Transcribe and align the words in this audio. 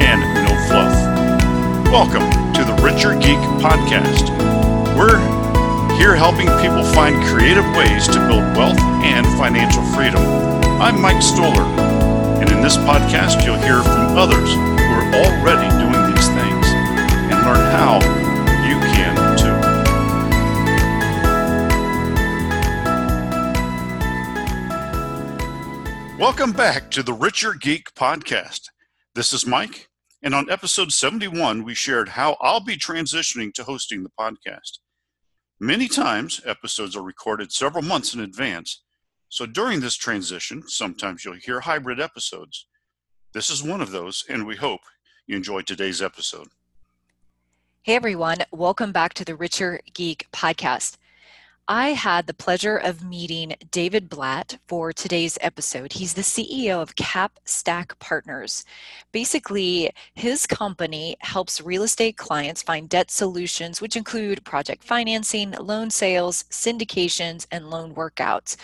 and 0.00 0.20
no 0.44 0.52
fluff, 0.68 0.92
welcome 1.90 2.24
to 2.52 2.64
the 2.64 2.74
Richer 2.82 3.14
Geek 3.14 3.38
Podcast. 3.62 4.28
We're 4.96 5.18
here 5.96 6.14
helping 6.14 6.48
people 6.60 6.84
find 6.92 7.24
creative 7.26 7.64
ways 7.76 8.06
to 8.08 8.18
build 8.26 8.44
wealth 8.56 8.78
and 9.02 9.26
financial 9.38 9.82
freedom. 9.94 10.22
I'm 10.80 11.00
Mike 11.00 11.22
Stohler, 11.22 11.64
and 12.40 12.50
in 12.50 12.60
this 12.60 12.76
podcast, 12.76 13.44
you'll 13.44 13.58
hear 13.58 13.82
from 13.82 14.16
others 14.16 14.52
who 14.52 14.92
are 14.92 15.08
already 15.24 15.68
doing 15.80 16.14
these 16.14 16.28
things 16.28 16.66
and 17.32 17.40
learn 17.46 17.64
how 17.72 18.00
you 18.68 18.78
can 18.92 19.16
too. 19.38 19.56
Welcome 26.18 26.52
back 26.52 26.90
to 26.92 27.02
the 27.02 27.12
Richer 27.12 27.54
Geek 27.54 27.94
Podcast. 27.94 28.70
This 29.16 29.32
is 29.32 29.46
Mike, 29.46 29.88
and 30.22 30.34
on 30.34 30.50
episode 30.50 30.92
71, 30.92 31.64
we 31.64 31.74
shared 31.74 32.10
how 32.10 32.36
I'll 32.38 32.60
be 32.60 32.76
transitioning 32.76 33.50
to 33.54 33.64
hosting 33.64 34.02
the 34.02 34.10
podcast. 34.10 34.80
Many 35.58 35.88
times, 35.88 36.42
episodes 36.44 36.94
are 36.94 37.02
recorded 37.02 37.50
several 37.50 37.82
months 37.82 38.12
in 38.12 38.20
advance, 38.20 38.82
so 39.30 39.46
during 39.46 39.80
this 39.80 39.96
transition, 39.96 40.64
sometimes 40.68 41.24
you'll 41.24 41.36
hear 41.36 41.60
hybrid 41.60 41.98
episodes. 41.98 42.66
This 43.32 43.48
is 43.48 43.62
one 43.62 43.80
of 43.80 43.90
those, 43.90 44.22
and 44.28 44.46
we 44.46 44.56
hope 44.56 44.82
you 45.26 45.34
enjoyed 45.34 45.66
today's 45.66 46.02
episode. 46.02 46.48
Hey 47.84 47.94
everyone, 47.94 48.40
welcome 48.52 48.92
back 48.92 49.14
to 49.14 49.24
the 49.24 49.34
Richer 49.34 49.80
Geek 49.94 50.26
podcast. 50.30 50.98
I 51.68 51.94
had 51.94 52.28
the 52.28 52.34
pleasure 52.34 52.76
of 52.76 53.02
meeting 53.02 53.56
David 53.72 54.08
Blatt 54.08 54.56
for 54.68 54.92
today's 54.92 55.36
episode. 55.40 55.94
He's 55.94 56.14
the 56.14 56.22
CEO 56.22 56.80
of 56.80 56.94
CapStack 56.94 57.98
Partners. 57.98 58.64
Basically, 59.10 59.90
his 60.14 60.46
company 60.46 61.16
helps 61.22 61.60
real 61.60 61.82
estate 61.82 62.16
clients 62.16 62.62
find 62.62 62.88
debt 62.88 63.10
solutions, 63.10 63.80
which 63.80 63.96
include 63.96 64.44
project 64.44 64.84
financing, 64.84 65.50
loan 65.60 65.90
sales, 65.90 66.44
syndications, 66.52 67.48
and 67.50 67.68
loan 67.68 67.96
workouts. 67.96 68.56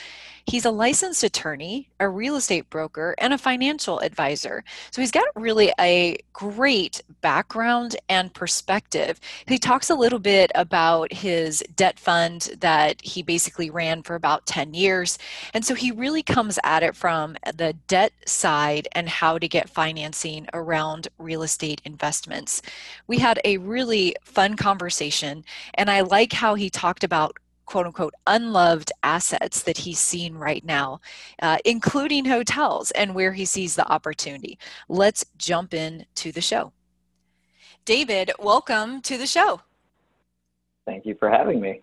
He's 0.47 0.65
a 0.65 0.71
licensed 0.71 1.23
attorney, 1.23 1.89
a 2.01 2.09
real 2.09 2.37
estate 2.37 2.69
broker, 2.71 3.15
and 3.19 3.33
a 3.33 3.39
financial 3.39 4.01
advisor. 4.01 4.65
So 4.91 5.01
he's 5.01 5.11
got 5.11 5.25
really 5.37 5.73
a 5.79 6.19
great 6.33 7.03
background 7.21 7.97
and 8.09 8.33
perspective. 8.35 9.21
He 9.47 9.59
talks 9.59 9.91
a 9.91 9.95
little 9.95 10.19
bit 10.19 10.51
about 10.55 11.13
his 11.13 11.63
debt 11.77 11.99
fund 11.99 12.51
that 12.61 13.01
he 13.03 13.23
basically 13.23 13.71
ran 13.71 14.03
for 14.03 14.15
about 14.15 14.47
10 14.47 14.75
years. 14.75 15.19
And 15.55 15.65
so 15.65 15.75
he 15.75 15.91
really 15.93 16.23
comes 16.23 16.59
at 16.65 16.83
it 16.83 16.97
from 16.97 17.37
the 17.57 17.75
debt 17.87 18.13
side 18.27 18.89
and 18.93 19.09
how 19.09 19.39
to 19.39 19.49
get 19.49 19.71
financing 19.71 20.49
around 20.53 21.09
real 21.19 21.43
estate 21.43 21.81
investments. 21.85 22.63
We 23.07 23.19
had 23.19 23.41
a 23.45 23.59
really 23.59 24.17
fun 24.23 24.57
conversation, 24.57 25.45
and 25.75 25.91
I 25.91 26.01
like 26.01 26.33
how 26.33 26.55
he 26.55 26.71
talked 26.71 27.05
about 27.05 27.37
quote 27.67 27.87
unquote 27.87 28.15
unloved 28.27 28.93
assets 29.03 29.63
that 29.63 29.79
he's 29.79 29.99
seen 29.99 30.35
right 30.35 30.65
now, 30.65 31.01
uh, 31.41 31.59
including 31.65 32.25
hotels 32.25 32.91
and 32.93 33.15
where 33.15 33.33
he 33.33 33.45
sees 33.45 33.77
the 33.77 33.91
opportunity. 33.91 34.59
Let's 34.89 35.25
jump 35.37 35.75
into 35.75 36.33
the 36.33 36.41
show. 36.41 36.73
David, 37.85 38.31
welcome 38.39 39.01
to 39.03 39.19
the 39.19 39.27
show. 39.27 39.61
Thank 40.87 41.07
you 41.07 41.15
for 41.15 41.31
having 41.31 41.61
me. 41.61 41.83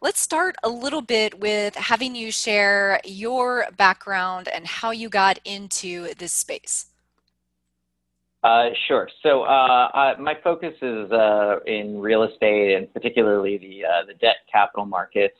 Let's 0.00 0.20
start 0.20 0.54
a 0.62 0.68
little 0.68 1.02
bit 1.02 1.40
with 1.40 1.74
having 1.74 2.14
you 2.14 2.30
share 2.30 3.00
your 3.04 3.66
background 3.76 4.48
and 4.48 4.66
how 4.66 4.92
you 4.92 5.08
got 5.08 5.40
into 5.44 6.14
this 6.14 6.32
space. 6.32 6.86
Uh, 8.44 8.68
sure. 8.86 9.08
So 9.22 9.42
uh, 9.42 9.88
uh, 9.92 10.14
my 10.20 10.34
focus 10.44 10.74
is 10.80 11.10
uh, 11.10 11.56
in 11.66 12.00
real 12.00 12.22
estate 12.22 12.76
and 12.76 12.92
particularly 12.92 13.58
the 13.58 13.84
uh, 13.84 14.06
the 14.06 14.14
debt 14.14 14.36
capital 14.50 14.86
markets. 14.86 15.36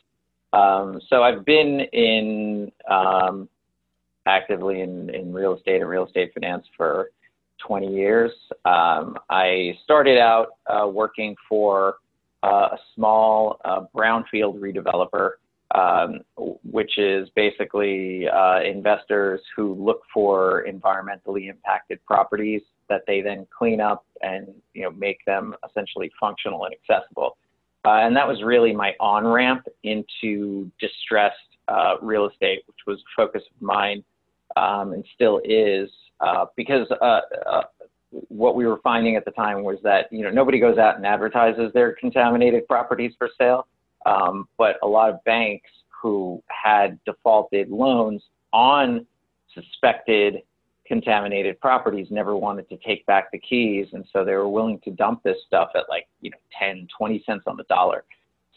Um, 0.53 1.01
so 1.09 1.23
I've 1.23 1.45
been 1.45 1.81
in 1.93 2.73
um, 2.91 3.49
actively 4.27 4.81
in, 4.81 5.15
in 5.15 5.33
real 5.33 5.55
estate 5.55 5.81
and 5.81 5.89
real 5.89 6.07
estate 6.07 6.33
finance 6.35 6.67
for 6.77 7.11
20 7.65 7.87
years. 7.95 8.33
Um, 8.65 9.17
I 9.31 9.79
started 9.85 10.19
out 10.19 10.49
uh, 10.67 10.89
working 10.89 11.37
for 11.49 11.97
a 12.43 12.79
small 12.95 13.61
brownfield 13.95 14.59
redeveloper, 14.59 15.33
um, 15.75 16.21
which 16.65 16.99
is 16.99 17.29
basically 17.37 18.27
investors 18.65 19.41
who 19.55 19.75
look 19.75 20.03
for 20.13 20.65
environmentally 20.69 21.49
impacted 21.49 22.05
properties 22.07 22.63
that 22.89 23.03
they 23.07 23.21
then 23.21 23.47
clean 23.57 23.81
up 23.81 24.05
and 24.23 24.49
you 24.75 24.83
know 24.83 24.91
make 24.91 25.25
them 25.27 25.55
essentially 25.69 26.11
functional 26.21 26.65
and 26.65 26.75
accessible. 26.75 27.37
Uh, 27.85 28.01
and 28.01 28.17
that 28.17 28.27
was 28.27 28.43
really 28.43 28.73
my 28.73 28.93
on 29.01 29.27
ramp 29.27 29.67
into 29.85 30.71
distressed 30.81 31.37
uh, 31.69 31.95
real 32.03 32.29
estate, 32.29 32.61
which 32.67 32.79
was 32.87 32.99
a 32.99 33.11
focus 33.17 33.43
of 33.55 33.63
mine 33.63 34.03
um, 34.57 34.93
and 34.93 35.05
still 35.15 35.41
is, 35.45 35.89
uh, 36.21 36.47
because 36.57 36.87
uh, 37.01 37.21
uh, 37.47 37.63
what 38.11 38.57
we 38.57 38.67
were 38.67 38.81
finding 38.83 39.17
at 39.17 39.25
the 39.25 39.31
time 39.33 39.63
was 39.63 39.79
that 39.83 40.07
you 40.11 40.23
know 40.23 40.31
nobody 40.31 40.59
goes 40.59 40.79
out 40.79 40.97
and 40.97 41.07
advertises 41.07 41.71
their 41.75 41.93
contaminated 41.93 42.67
properties 42.67 43.13
for 43.19 43.31
sale, 43.39 43.67
um, 44.07 44.49
but 44.57 44.77
a 44.83 44.87
lot 44.87 45.11
of 45.11 45.23
banks 45.25 45.71
who 46.03 46.43
had 46.49 46.99
defaulted 47.05 47.71
loans 47.71 48.23
on 48.53 49.07
suspected 49.55 50.43
contaminated 50.89 51.61
properties 51.61 52.09
never 52.11 52.35
wanted 52.37 52.69
to 52.71 52.77
take 52.79 53.05
back 53.07 53.31
the 53.31 53.39
keys 53.39 53.87
and 53.93 54.05
so 54.13 54.25
they 54.25 54.33
were 54.33 54.49
willing 54.49 54.81
to 54.81 54.91
dump 54.91 55.23
this 55.23 55.37
stuff 55.47 55.69
at 55.77 55.85
like 55.89 56.09
you 56.21 56.31
know 56.31 56.39
10 56.59 56.89
20 56.97 57.23
cents 57.27 57.45
on 57.47 57.57
the 57.57 57.65
dollar. 57.65 58.05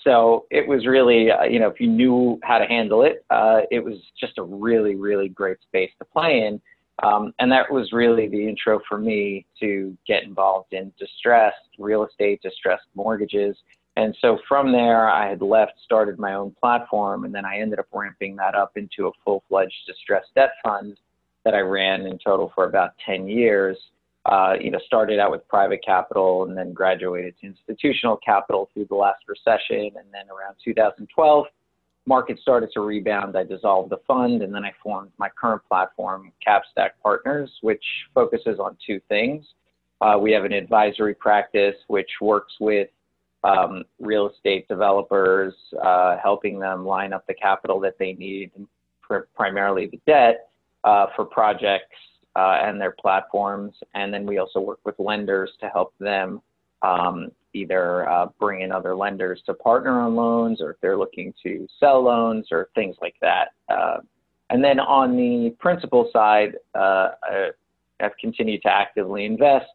So 0.04 0.48
it 0.50 0.68
was 0.68 0.88
really 0.88 1.30
uh, 1.30 1.44
you 1.44 1.60
know 1.60 1.68
if 1.68 1.80
you 1.80 1.88
knew 1.88 2.40
how 2.44 2.58
to 2.58 2.66
handle 2.66 3.04
it 3.04 3.26
uh, 3.30 3.62
it 3.70 3.84
was 3.84 3.96
just 4.20 4.38
a 4.38 4.44
really 4.44 4.96
really 4.96 5.30
great 5.30 5.58
space 5.62 5.92
to 6.00 6.06
play 6.06 6.48
in. 6.48 6.62
Um, 7.04 7.34
and 7.40 7.52
that 7.52 7.72
was 7.72 7.92
really 7.94 8.28
the 8.28 8.48
intro 8.48 8.80
for 8.88 8.98
me 8.98 9.46
to 9.60 9.98
get 10.08 10.24
involved 10.24 10.74
in 10.74 10.94
distressed 10.98 11.58
real 11.78 12.06
estate 12.06 12.42
distressed 12.42 12.86
mortgages. 12.96 13.58
And 13.98 14.16
so 14.22 14.40
from 14.48 14.72
there 14.72 15.10
i 15.10 15.28
had 15.30 15.42
left 15.42 15.74
started 15.84 16.18
my 16.18 16.34
own 16.34 16.56
platform 16.60 17.26
and 17.26 17.36
then 17.36 17.46
i 17.46 17.60
ended 17.60 17.78
up 17.78 17.88
ramping 17.92 18.38
that 18.38 18.56
up 18.56 18.72
into 18.78 19.08
a 19.08 19.12
full-fledged 19.24 19.86
distressed 19.86 20.34
debt 20.34 20.52
fund 20.64 20.98
that 21.44 21.54
I 21.54 21.60
ran 21.60 22.06
in 22.06 22.18
total 22.24 22.52
for 22.54 22.66
about 22.66 22.92
10 23.06 23.28
years. 23.28 23.78
Uh, 24.26 24.54
you 24.62 24.70
know, 24.70 24.80
started 24.86 25.20
out 25.20 25.32
with 25.32 25.48
private 25.48 25.84
capital 25.84 26.44
and 26.44 26.56
then 26.56 26.74
graduated 26.74 27.34
to 27.42 27.48
institutional 27.48 28.18
capital 28.18 28.70
through 28.72 28.86
the 28.86 28.96
last 28.96 29.24
recession. 29.28 29.92
And 29.98 30.06
then 30.12 30.30
around 30.30 30.56
2012, 30.64 31.46
market 32.06 32.40
started 32.40 32.70
to 32.74 32.82
rebound. 32.82 33.36
I 33.36 33.44
dissolved 33.44 33.90
the 33.90 33.98
fund 34.06 34.44
and 34.44 34.54
then 34.54 34.64
I 34.64 34.74
formed 34.84 35.10
my 35.18 35.30
current 35.30 35.64
platform, 35.68 36.32
CapStack 36.46 36.92
Partners, 37.02 37.50
which 37.62 37.84
focuses 38.14 38.60
on 38.60 38.78
two 38.86 39.02
things. 39.10 39.44
Uh, 40.02 40.18
we 40.20 40.32
have 40.32 40.46
an 40.46 40.54
advisory 40.54 41.16
practice 41.16 41.76
which 41.88 42.10
works 42.22 42.54
with 42.60 42.90
um, 43.44 43.84
real 44.00 44.30
estate 44.30 44.68
developers, 44.68 45.56
uh, 45.84 46.18
helping 46.22 46.60
them 46.60 46.86
line 46.86 47.12
up 47.12 47.26
the 47.26 47.34
capital 47.34 47.80
that 47.80 47.98
they 47.98 48.14
need, 48.14 48.52
primarily 49.36 49.88
the 49.88 50.00
debt 50.06 50.51
uh, 50.84 51.08
for 51.16 51.26
projects 51.26 51.96
uh, 52.36 52.60
and 52.64 52.80
their 52.80 52.96
platforms. 53.00 53.74
And 53.94 54.14
then 54.14 54.26
we 54.26 54.38
also 54.38 54.60
work 54.60 54.80
with 54.86 54.96
lenders 55.00 55.52
to 55.62 55.68
help 55.68 55.94
them 56.00 56.42
um, 56.82 57.32
either 57.54 58.10
uh, 58.10 58.28
bring 58.40 58.62
in 58.62 58.72
other 58.72 58.96
lenders 58.96 59.42
to 59.46 59.54
partner 59.54 60.00
on 60.00 60.16
loans 60.16 60.62
or 60.62 60.72
if 60.72 60.78
they're 60.82 60.98
looking 60.98 61.34
to 61.44 61.68
sell 61.80 62.02
loans 62.02 62.48
or 62.52 62.70
things 62.76 62.96
like 63.02 63.16
that. 63.22 63.50
Uh, 63.70 63.98
and 64.50 64.64
then 64.64 64.80
on 64.80 65.16
the 65.16 65.56
principal 65.60 66.10
side, 66.12 66.56
uh, 66.76 67.10
I've 68.02 68.18
continued 68.20 68.62
to 68.64 68.70
actively 68.70 69.26
invest 69.26 69.72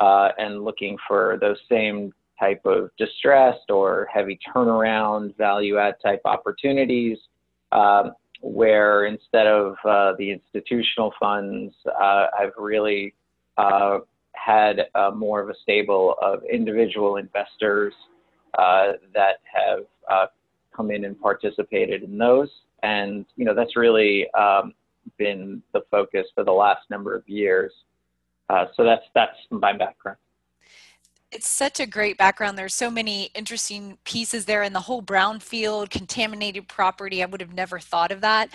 uh, 0.00 0.30
and 0.38 0.64
looking 0.64 0.96
for 1.06 1.38
those 1.40 1.56
same 1.70 2.12
type 2.38 2.60
of 2.64 2.90
distressed 2.98 3.70
or 3.70 4.08
heavy 4.12 4.38
turnaround 4.54 5.36
value 5.36 5.78
add 5.78 5.94
type 6.02 6.20
opportunities. 6.24 7.18
Um, 7.72 8.12
where 8.40 9.06
instead 9.06 9.46
of 9.46 9.74
uh, 9.84 10.12
the 10.18 10.30
institutional 10.30 11.12
funds, 11.18 11.74
uh, 11.86 12.26
I've 12.38 12.52
really 12.56 13.14
uh, 13.56 13.98
had 14.32 14.86
uh, 14.94 15.10
more 15.10 15.40
of 15.40 15.48
a 15.48 15.54
stable 15.62 16.14
of 16.22 16.40
individual 16.50 17.16
investors 17.16 17.92
uh, 18.58 18.92
that 19.14 19.36
have 19.52 19.80
uh, 20.10 20.26
come 20.74 20.90
in 20.90 21.04
and 21.04 21.20
participated 21.20 22.02
in 22.02 22.16
those. 22.16 22.48
And, 22.82 23.26
you 23.36 23.44
know, 23.44 23.54
that's 23.54 23.76
really 23.76 24.30
um, 24.32 24.72
been 25.16 25.62
the 25.72 25.80
focus 25.90 26.26
for 26.34 26.44
the 26.44 26.52
last 26.52 26.88
number 26.90 27.14
of 27.14 27.28
years. 27.28 27.72
So 28.76 28.82
that's, 28.82 29.02
that's 29.14 29.36
my 29.50 29.76
background 29.76 30.16
it's 31.30 31.48
such 31.48 31.78
a 31.78 31.86
great 31.86 32.16
background. 32.16 32.56
There's 32.56 32.74
so 32.74 32.90
many 32.90 33.24
interesting 33.34 33.98
pieces 34.04 34.46
there 34.46 34.62
in 34.62 34.72
the 34.72 34.80
whole 34.80 35.02
brownfield 35.02 35.90
contaminated 35.90 36.68
property. 36.68 37.22
I 37.22 37.26
would 37.26 37.42
have 37.42 37.52
never 37.52 37.78
thought 37.78 38.10
of 38.10 38.22
that, 38.22 38.48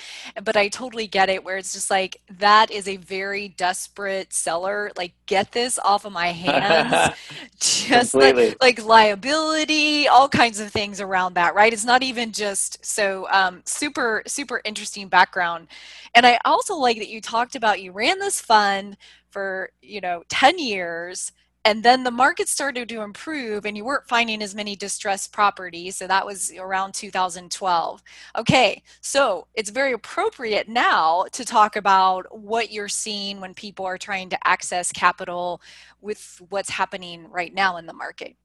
but 0.43 0.57
I 0.57 0.69
totally 0.69 1.05
get 1.05 1.29
it 1.29 1.43
where 1.43 1.57
it's 1.57 1.73
just 1.73 1.91
like 1.91 2.19
that 2.39 2.71
is 2.71 2.87
a 2.87 2.97
very 2.97 3.49
desperate 3.49 4.33
seller. 4.33 4.91
Like, 4.97 5.13
get 5.27 5.51
this 5.51 5.77
off 5.77 6.05
of 6.05 6.13
my 6.13 6.27
hands. 6.27 7.15
just 7.59 8.15
like, 8.15 8.57
like, 8.59 8.83
liability, 8.83 10.07
all 10.07 10.27
kinds 10.27 10.59
of 10.59 10.71
things 10.71 10.99
around 10.99 11.35
that, 11.35 11.53
right? 11.53 11.73
It's 11.73 11.85
not 11.85 12.01
even 12.01 12.31
just 12.31 12.83
so 12.83 13.27
um, 13.31 13.61
super, 13.65 14.23
super 14.25 14.61
interesting 14.65 15.09
background. 15.09 15.67
And 16.15 16.25
I 16.25 16.39
also 16.43 16.75
like 16.75 16.97
that 16.97 17.09
you 17.09 17.21
talked 17.21 17.55
about 17.55 17.83
you 17.83 17.91
ran 17.91 18.17
this 18.17 18.41
fund 18.41 18.97
for, 19.29 19.69
you 19.81 20.01
know, 20.01 20.23
10 20.29 20.57
years 20.57 21.31
and 21.65 21.83
then 21.83 22.03
the 22.03 22.11
market 22.11 22.49
started 22.49 22.89
to 22.89 23.01
improve 23.01 23.65
and 23.65 23.77
you 23.77 23.85
weren't 23.85 24.07
finding 24.07 24.41
as 24.41 24.53
many 24.53 24.75
distressed 24.75 25.31
properties 25.31 25.95
so 25.95 26.07
that 26.07 26.25
was 26.25 26.51
around 26.59 26.93
2012 26.93 28.03
okay 28.37 28.81
so 29.01 29.47
it's 29.55 29.69
very 29.69 29.93
appropriate 29.93 30.67
now 30.67 31.25
to 31.31 31.45
talk 31.45 31.75
about 31.75 32.25
what 32.37 32.71
you're 32.71 32.87
seeing 32.87 33.39
when 33.39 33.53
people 33.53 33.85
are 33.85 33.97
trying 33.97 34.29
to 34.29 34.47
access 34.47 34.91
capital 34.91 35.61
with 36.01 36.41
what's 36.49 36.69
happening 36.69 37.29
right 37.29 37.53
now 37.53 37.77
in 37.77 37.85
the 37.85 37.93
market. 37.93 38.35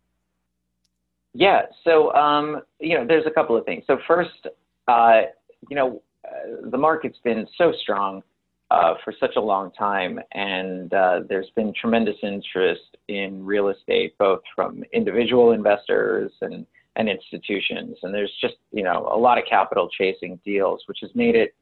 Yeah 1.35 1.63
so 1.85 2.13
um, 2.15 2.63
you 2.79 2.97
know 2.97 3.07
there's 3.07 3.27
a 3.27 3.31
couple 3.31 3.57
of 3.57 3.65
things. 3.65 3.85
So 3.87 3.99
first 4.07 4.47
uh, 4.87 5.23
you 5.69 5.77
know 5.77 6.03
uh, 6.25 6.69
the 6.71 6.79
market's 6.79 7.19
been 7.25 7.47
so 7.57 7.73
strong 7.81 8.23
uh, 8.71 8.95
for 9.05 9.15
such 9.19 9.37
a 9.37 9.41
long 9.41 9.71
time, 9.73 10.21
and 10.33 10.93
uh, 10.93 11.21
there's 11.29 11.51
been 11.57 11.73
tremendous 11.79 12.17
interest 12.23 12.97
in 13.09 13.45
real 13.45 13.69
estate, 13.69 14.17
both 14.19 14.41
from 14.55 14.85
individual 14.93 15.53
investors 15.53 16.31
and, 16.43 16.67
and 16.97 17.09
institutions. 17.09 17.97
And 18.03 18.13
there's 18.13 18.33
just 18.41 18.57
you 18.73 18.85
know 18.85 19.11
a 19.13 19.19
lot 19.19 19.39
of 19.39 19.45
capital 19.49 19.89
chasing 19.97 20.39
deals, 20.45 20.83
which 20.87 20.99
has 21.01 21.11
made 21.15 21.35
it 21.35 21.55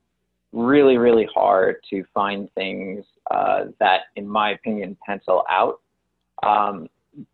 really, 0.52 0.96
really 0.96 1.28
hard 1.32 1.76
to 1.90 2.04
find 2.14 2.48
things 2.54 3.04
uh, 3.30 3.66
that, 3.78 4.02
in 4.16 4.26
my 4.26 4.52
opinion, 4.52 4.96
pencil 5.06 5.44
out. 5.50 5.80
Um, 6.42 6.88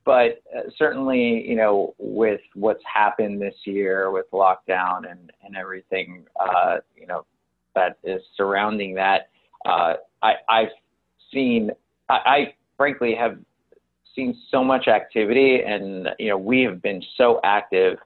but 0.04 0.42
uh, 0.56 0.62
certainly, 0.76 1.44
you 1.46 1.56
know, 1.56 1.94
with 1.98 2.40
what's 2.54 2.82
happened 2.92 3.40
this 3.40 3.54
year 3.64 4.10
with 4.10 4.26
lockdown 4.32 5.10
and, 5.10 5.32
and 5.44 5.56
everything, 5.56 6.24
uh, 6.40 6.76
you 6.96 7.06
know, 7.06 7.24
that 7.74 7.98
is 8.04 8.20
surrounding 8.36 8.94
that, 8.94 9.30
uh, 9.64 9.94
I, 10.22 10.32
I've 10.48 10.68
seen, 11.32 11.70
I, 12.08 12.14
I 12.14 12.54
frankly 12.76 13.14
have 13.14 13.38
seen 14.14 14.36
so 14.50 14.62
much 14.62 14.88
activity, 14.88 15.60
and 15.66 16.08
you 16.18 16.28
know 16.28 16.38
we 16.38 16.62
have 16.62 16.82
been 16.82 17.02
so 17.16 17.40
active 17.44 17.98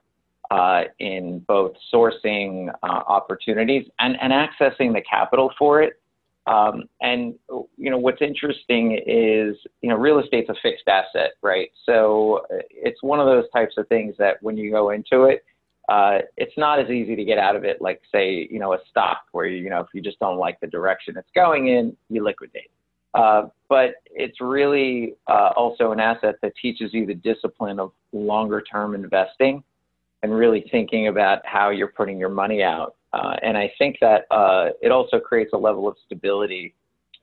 uh, 0.51 0.83
in 0.99 1.39
both 1.47 1.73
sourcing 1.93 2.69
uh, 2.83 3.01
opportunities 3.07 3.85
and, 3.99 4.15
and 4.21 4.31
accessing 4.31 4.93
the 4.93 5.01
capital 5.09 5.51
for 5.57 5.81
it. 5.81 5.99
Um, 6.45 6.83
and 7.01 7.35
you 7.77 7.89
know 7.91 7.97
what's 7.97 8.21
interesting 8.21 8.93
is 9.05 9.57
you 9.81 9.89
know 9.89 9.95
real 9.95 10.19
estate's 10.19 10.49
a 10.49 10.55
fixed 10.61 10.87
asset, 10.87 11.31
right? 11.41 11.69
So 11.85 12.45
it's 12.69 13.03
one 13.03 13.19
of 13.19 13.25
those 13.25 13.45
types 13.53 13.75
of 13.77 13.87
things 13.89 14.15
that 14.17 14.41
when 14.41 14.55
you 14.55 14.71
go 14.71 14.91
into 14.91 15.23
it, 15.23 15.43
uh, 15.87 16.19
it's 16.35 16.57
not 16.57 16.79
as 16.79 16.89
easy 16.89 17.15
to 17.15 17.23
get 17.23 17.37
out 17.37 17.55
of 17.55 17.63
it 17.63 17.81
like 17.81 18.01
say 18.11 18.47
you 18.51 18.59
know 18.59 18.73
a 18.73 18.77
stock 18.89 19.21
where 19.31 19.45
you 19.45 19.69
know 19.69 19.79
if 19.79 19.87
you 19.93 20.01
just 20.01 20.19
don't 20.19 20.37
like 20.37 20.59
the 20.59 20.67
direction 20.67 21.15
it's 21.17 21.29
going 21.33 21.67
in 21.67 21.95
you 22.09 22.23
liquidate. 22.23 22.71
Uh, 23.13 23.47
but 23.69 23.95
it's 24.05 24.39
really 24.41 25.15
uh, 25.27 25.51
also 25.55 25.91
an 25.91 25.99
asset 25.99 26.35
that 26.41 26.53
teaches 26.61 26.93
you 26.93 27.05
the 27.05 27.15
discipline 27.15 27.79
of 27.79 27.91
longer 28.11 28.61
term 28.61 28.93
investing 28.93 29.63
and 30.23 30.35
really 30.35 30.67
thinking 30.71 31.07
about 31.07 31.39
how 31.45 31.69
you're 31.69 31.87
putting 31.87 32.19
your 32.19 32.29
money 32.29 32.61
out. 32.61 32.95
Uh, 33.13 33.35
and 33.41 33.57
i 33.57 33.71
think 33.77 33.95
that 34.01 34.25
uh, 34.31 34.69
it 34.81 34.91
also 34.91 35.17
creates 35.19 35.53
a 35.53 35.57
level 35.57 35.87
of 35.87 35.95
stability 36.05 36.75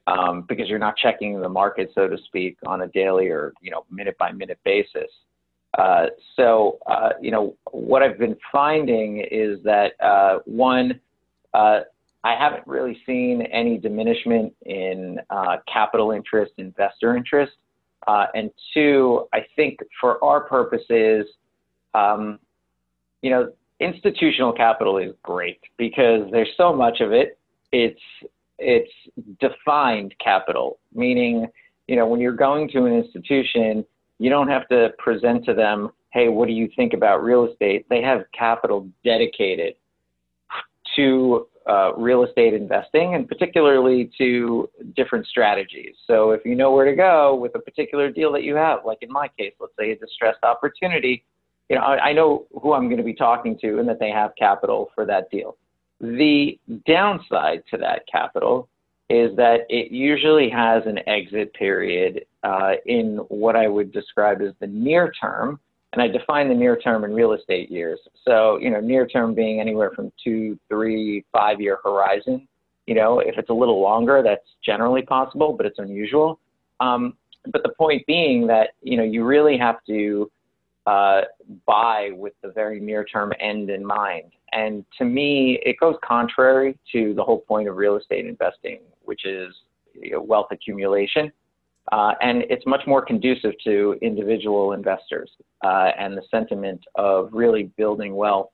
um, 0.06 0.44
because 0.49 0.69
you're 0.69 0.78
not 0.78 0.96
checking 0.96 1.40
the 1.40 1.49
market 1.49 1.90
so 1.94 2.08
to 2.08 2.17
speak 2.25 2.56
on 2.67 2.82
a 2.82 2.88
daily 2.88 3.28
or 3.28 3.52
you 3.60 3.70
know 3.70 3.84
minute 3.90 4.17
by 4.19 4.32
minute 4.32 4.58
basis 4.64 5.10
uh, 5.78 6.06
so, 6.36 6.78
uh, 6.86 7.10
you 7.20 7.30
know, 7.30 7.56
what 7.72 8.02
I've 8.02 8.18
been 8.18 8.36
finding 8.52 9.24
is 9.30 9.58
that 9.64 9.92
uh, 10.00 10.38
one, 10.44 11.00
uh, 11.52 11.80
I 12.22 12.36
haven't 12.38 12.66
really 12.66 12.98
seen 13.04 13.42
any 13.42 13.78
diminishment 13.78 14.54
in 14.64 15.18
uh, 15.30 15.56
capital 15.70 16.12
interest, 16.12 16.52
investor 16.58 17.16
interest. 17.16 17.52
and 18.06 18.50
two, 18.72 19.26
I 19.32 19.40
think 19.56 19.80
for 20.00 20.22
our 20.24 20.42
purposes, 20.42 21.26
um, 21.94 22.38
you 23.22 23.30
know, 23.30 23.52
institutional 23.80 24.52
capital 24.52 24.98
is 24.98 25.12
great 25.22 25.60
because 25.76 26.30
there's 26.30 26.50
so 26.56 26.72
much 26.72 27.00
of 27.00 27.12
it. 27.12 27.38
It's 27.72 28.00
it's 28.58 28.92
defined 29.40 30.14
capital, 30.22 30.78
meaning, 30.94 31.46
you 31.88 31.96
know, 31.96 32.06
when 32.06 32.20
you're 32.20 32.32
going 32.32 32.68
to 32.70 32.84
an 32.84 32.92
institution, 32.92 33.84
you 34.19 34.31
don't 34.31 34.49
have 34.49 34.69
to 34.69 34.90
present 34.99 35.44
to 35.46 35.55
them, 35.55 35.90
hey, 36.12 36.28
what 36.28 36.46
do 36.46 36.55
you 36.55 36.69
think 36.76 36.93
about 36.93 37.22
real 37.22 37.46
estate? 37.46 37.87
They 37.90 38.02
have 38.02 38.25
capital 38.37 38.88
dedicated 39.05 39.75
to 40.96 41.46
uh, 41.66 41.94
real 41.96 42.25
estate 42.25 42.55
investing 42.55 43.14
and 43.14 43.26
particularly 43.26 44.11
to 44.19 44.69
different 44.96 45.26
strategies. 45.26 45.94
So 46.06 46.31
if 46.32 46.44
you 46.44 46.55
know 46.55 46.72
where 46.72 46.84
to 46.84 46.94
go 46.94 47.34
with 47.34 47.55
a 47.55 47.58
particular 47.58 48.11
deal 48.11 48.32
that 48.32 48.43
you 48.43 48.55
have, 48.55 48.81
like 48.84 48.99
in 49.00 49.11
my 49.11 49.28
case, 49.38 49.55
let's 49.58 49.72
say 49.78 49.93
a 49.93 49.96
distressed 49.96 50.44
opportunity, 50.44 51.25
you 51.69 51.76
know, 51.76 51.82
I, 51.82 52.08
I 52.08 52.12
know 52.12 52.46
who 52.62 52.75
I'm 52.75 52.87
going 52.88 52.99
to 52.99 53.05
be 53.05 53.14
talking 53.14 53.58
to 53.60 53.78
and 53.78 53.88
that 53.88 53.99
they 53.99 54.10
have 54.10 54.32
capital 54.38 54.90
for 54.94 55.06
that 55.06 55.31
deal. 55.31 55.56
The 56.00 56.58
downside 56.87 57.62
to 57.70 57.78
that 57.78 58.02
capital 58.10 58.69
is 59.08 59.34
that 59.37 59.60
it 59.69 59.90
usually 59.90 60.50
has 60.50 60.82
an 60.87 60.99
exit 61.08 61.55
period 61.55 62.26
uh, 62.44 62.73
in 62.86 63.17
what 63.29 63.56
I 63.56 63.67
would 63.67 63.91
describe 63.91 64.41
as 64.43 64.53
the 64.60 64.67
near 64.67 65.10
term. 65.20 65.58
And 65.93 66.03
I 66.03 66.08
define 66.08 66.48
the 66.48 66.55
near 66.55 66.77
term 66.77 67.05
in 67.05 67.13
real 67.13 67.32
estate 67.32 67.70
years. 67.70 68.01
So, 68.27 68.58
you 68.58 68.70
know, 68.70 68.81
near 68.81 69.06
term 69.06 69.32
being 69.34 69.60
anywhere 69.60 69.93
from 69.94 70.13
two, 70.22 70.58
three, 70.69 71.24
five 71.32 71.60
year 71.60 71.79
horizon. 71.84 72.48
You 72.86 72.96
know, 72.96 73.20
if 73.20 73.39
it's 73.39 73.48
a 73.48 73.55
little 73.55 73.81
longer, 73.81 74.22
that's 74.22 74.46
generally 74.65 75.03
possible, 75.03 75.53
but 75.53 75.67
it's 75.67 75.79
unusual. 75.79 76.39
Um, 76.81 77.17
but 77.46 77.63
the 77.63 77.72
point 77.79 78.05
being 78.06 78.46
that, 78.48 78.70
you 78.82 78.96
know, 78.96 79.05
you 79.05 79.24
really 79.24 79.56
have 79.56 79.77
to 79.86 80.31
uh, 80.86 81.22
buy 81.67 82.10
with 82.13 82.34
the 82.43 82.51
very 82.51 82.81
near 82.81 83.05
term 83.05 83.32
end 83.41 83.70
in 83.70 83.84
mind. 83.86 84.32
And 84.53 84.84
to 84.98 85.05
me, 85.05 85.60
it 85.65 85.77
goes 85.81 85.96
contrary 86.05 86.79
to 86.93 87.15
the 87.15 87.22
whole 87.22 87.41
point 87.41 87.69
of 87.69 87.77
real 87.77 87.96
estate 87.96 88.27
investing, 88.27 88.81
which 89.05 89.24
is 89.24 89.55
you 89.94 90.13
know, 90.13 90.20
wealth 90.22 90.48
accumulation. 90.51 91.32
Uh, 91.93 92.12
and 92.20 92.44
it's 92.48 92.64
much 92.67 92.81
more 92.86 93.05
conducive 93.05 93.53
to 93.62 93.96
individual 94.00 94.72
investors 94.72 95.31
uh, 95.64 95.91
and 95.98 96.17
the 96.17 96.22
sentiment 96.31 96.82
of 96.94 97.29
really 97.32 97.64
building 97.76 98.14
wealth, 98.17 98.48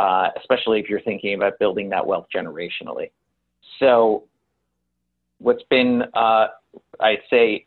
uh, 0.00 0.28
especially 0.38 0.80
if 0.80 0.88
you're 0.88 1.00
thinking 1.02 1.34
about 1.34 1.58
building 1.60 1.88
that 1.88 2.04
wealth 2.04 2.26
generationally. 2.34 3.10
So, 3.78 4.24
what's 5.38 5.62
been, 5.70 6.02
uh, 6.14 6.48
I'd 7.00 7.22
say, 7.30 7.66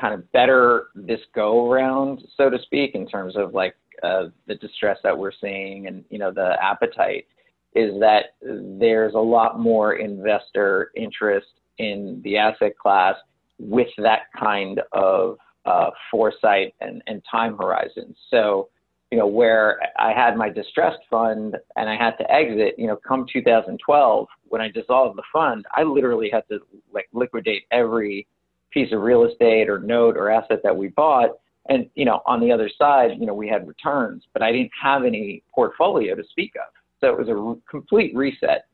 kind 0.00 0.14
of 0.14 0.30
better 0.32 0.86
this 0.94 1.20
go 1.34 1.70
around, 1.70 2.22
so 2.36 2.48
to 2.48 2.58
speak, 2.62 2.94
in 2.94 3.06
terms 3.06 3.36
of 3.36 3.54
like 3.54 3.74
uh, 4.02 4.26
the 4.46 4.54
distress 4.56 4.98
that 5.02 5.16
we're 5.16 5.32
seeing 5.40 5.86
and 5.86 6.04
you 6.10 6.18
know 6.18 6.32
the 6.32 6.56
appetite, 6.62 7.26
is 7.74 7.98
that 8.00 8.34
there's 8.40 9.14
a 9.14 9.18
lot 9.18 9.58
more 9.58 9.94
investor 9.94 10.90
interest 10.96 11.46
in 11.78 12.20
the 12.24 12.36
asset 12.36 12.76
class 12.78 13.16
with 13.62 13.88
that 13.98 14.22
kind 14.38 14.80
of 14.92 15.38
uh, 15.64 15.90
foresight 16.10 16.74
and, 16.80 17.02
and 17.06 17.22
time 17.30 17.56
horizon. 17.56 18.14
So, 18.30 18.68
you 19.10 19.18
know, 19.18 19.26
where 19.26 19.78
I 19.98 20.12
had 20.12 20.36
my 20.36 20.48
distressed 20.48 21.00
fund 21.10 21.56
and 21.76 21.88
I 21.88 21.96
had 21.96 22.12
to 22.16 22.30
exit, 22.30 22.74
you 22.78 22.86
know, 22.86 22.98
come 23.06 23.26
2012, 23.32 24.26
when 24.48 24.60
I 24.60 24.68
dissolved 24.68 25.18
the 25.18 25.22
fund, 25.32 25.64
I 25.74 25.82
literally 25.82 26.30
had 26.32 26.44
to 26.48 26.60
like 26.92 27.08
liquidate 27.12 27.64
every 27.70 28.26
piece 28.70 28.92
of 28.92 29.02
real 29.02 29.24
estate 29.24 29.68
or 29.68 29.78
note 29.78 30.16
or 30.16 30.30
asset 30.30 30.60
that 30.64 30.76
we 30.76 30.88
bought. 30.88 31.30
And, 31.68 31.88
you 31.94 32.04
know, 32.04 32.22
on 32.26 32.40
the 32.40 32.50
other 32.50 32.70
side, 32.76 33.10
you 33.18 33.26
know, 33.26 33.34
we 33.34 33.48
had 33.48 33.68
returns, 33.68 34.24
but 34.32 34.42
I 34.42 34.50
didn't 34.50 34.72
have 34.82 35.04
any 35.04 35.44
portfolio 35.54 36.16
to 36.16 36.24
speak 36.30 36.52
of. 36.56 36.72
So 37.00 37.08
it 37.08 37.18
was 37.18 37.28
a 37.28 37.36
re- 37.36 37.60
complete 37.70 38.16
reset. 38.16 38.64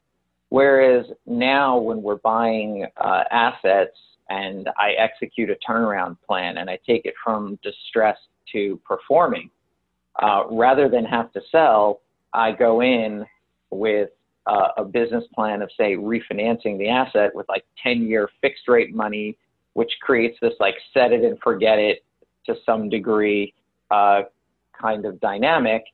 Whereas 0.50 1.04
now, 1.26 1.76
when 1.78 2.02
we're 2.02 2.16
buying 2.16 2.86
uh, 2.96 3.24
assets 3.30 3.98
and 4.28 4.68
I 4.78 4.92
execute 4.92 5.50
a 5.50 5.56
turnaround 5.68 6.16
plan 6.26 6.58
and 6.58 6.68
I 6.68 6.78
take 6.86 7.04
it 7.04 7.14
from 7.24 7.58
distress 7.62 8.16
to 8.52 8.80
performing. 8.84 9.50
Uh, 10.20 10.44
rather 10.50 10.88
than 10.88 11.04
have 11.04 11.32
to 11.32 11.40
sell, 11.50 12.00
I 12.32 12.52
go 12.52 12.82
in 12.82 13.24
with 13.70 14.10
uh, 14.46 14.68
a 14.78 14.84
business 14.84 15.24
plan 15.34 15.62
of, 15.62 15.70
say, 15.76 15.94
refinancing 15.94 16.78
the 16.78 16.88
asset 16.88 17.34
with 17.34 17.48
like 17.48 17.64
10 17.82 18.02
year 18.02 18.28
fixed 18.40 18.68
rate 18.68 18.94
money, 18.94 19.36
which 19.74 19.92
creates 20.00 20.38
this 20.40 20.54
like 20.60 20.74
set 20.92 21.12
it 21.12 21.24
and 21.24 21.38
forget 21.42 21.78
it 21.78 22.04
to 22.46 22.54
some 22.66 22.88
degree 22.88 23.54
uh, 23.90 24.22
kind 24.80 25.04
of 25.04 25.20
dynamic. 25.20 25.84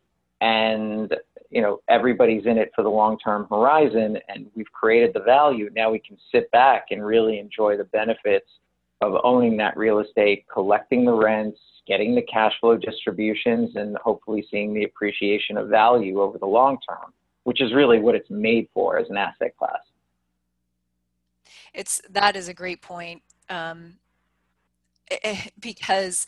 And 0.40 1.14
you 1.50 1.62
know 1.62 1.80
everybody's 1.88 2.46
in 2.46 2.58
it 2.58 2.70
for 2.74 2.82
the 2.82 2.88
long 2.90 3.18
term 3.18 3.46
horizon 3.48 4.18
and 4.28 4.46
we've 4.54 4.70
created 4.72 5.12
the 5.14 5.20
value. 5.20 5.70
Now 5.74 5.90
we 5.90 5.98
can 5.98 6.16
sit 6.32 6.50
back 6.50 6.86
and 6.90 7.04
really 7.04 7.38
enjoy 7.38 7.76
the 7.76 7.84
benefits 7.84 8.48
of 9.00 9.14
owning 9.24 9.56
that 9.58 9.76
real 9.76 10.00
estate 10.00 10.44
collecting 10.52 11.04
the 11.04 11.12
rents 11.12 11.58
getting 11.86 12.14
the 12.14 12.22
cash 12.22 12.52
flow 12.60 12.78
distributions 12.78 13.76
and 13.76 13.96
hopefully 13.98 14.46
seeing 14.50 14.72
the 14.72 14.84
appreciation 14.84 15.58
of 15.58 15.68
value 15.68 16.20
over 16.20 16.38
the 16.38 16.46
long 16.46 16.78
term 16.88 17.12
which 17.44 17.60
is 17.60 17.72
really 17.72 18.00
what 18.00 18.14
it's 18.14 18.28
made 18.28 18.68
for 18.74 18.98
as 18.98 19.08
an 19.08 19.16
asset 19.16 19.56
class. 19.56 19.78
It's 21.72 22.02
that 22.10 22.36
is 22.36 22.48
a 22.48 22.54
great 22.54 22.82
point 22.82 23.22
um, 23.48 23.94
because 25.60 26.26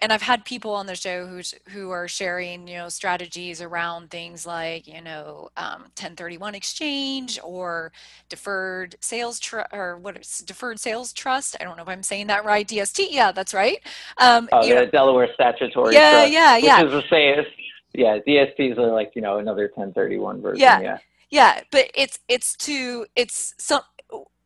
and 0.00 0.12
I've 0.12 0.22
had 0.22 0.44
people 0.44 0.72
on 0.72 0.86
the 0.86 0.94
show 0.94 1.26
who's 1.26 1.54
who 1.70 1.90
are 1.90 2.06
sharing, 2.06 2.68
you 2.68 2.76
know, 2.76 2.88
strategies 2.88 3.60
around 3.60 4.10
things 4.10 4.46
like, 4.46 4.86
you 4.86 5.00
know, 5.00 5.48
um, 5.56 5.82
1031 5.82 6.54
exchange 6.54 7.40
or 7.42 7.92
deferred 8.28 8.94
sales 9.00 9.40
tr- 9.40 9.62
or 9.72 9.96
what 9.96 10.16
is 10.16 10.38
deferred 10.38 10.78
sales 10.78 11.12
trust. 11.12 11.56
I 11.60 11.64
don't 11.64 11.76
know 11.76 11.82
if 11.82 11.88
I'm 11.88 12.04
saying 12.04 12.28
that 12.28 12.44
right. 12.44 12.66
DST, 12.66 13.08
yeah, 13.10 13.32
that's 13.32 13.52
right. 13.52 13.78
Um, 14.18 14.48
oh, 14.52 14.64
yeah, 14.64 14.84
Delaware 14.84 15.28
statutory. 15.34 15.94
Yeah, 15.94 16.12
trust, 16.12 16.32
yeah, 16.32 16.56
yeah. 16.56 16.82
Which 16.82 16.92
is 16.92 17.02
the 17.02 17.08
same. 17.08 17.44
Yeah, 17.94 18.18
DSTs 18.26 18.78
are 18.78 18.92
like 18.92 19.12
you 19.14 19.22
know 19.22 19.38
another 19.38 19.64
1031 19.74 20.40
version. 20.40 20.60
Yeah, 20.60 20.80
yeah, 20.80 20.98
yeah. 21.30 21.60
But 21.72 21.90
it's 21.94 22.20
it's 22.28 22.56
to 22.58 23.06
it's 23.16 23.54
some 23.58 23.82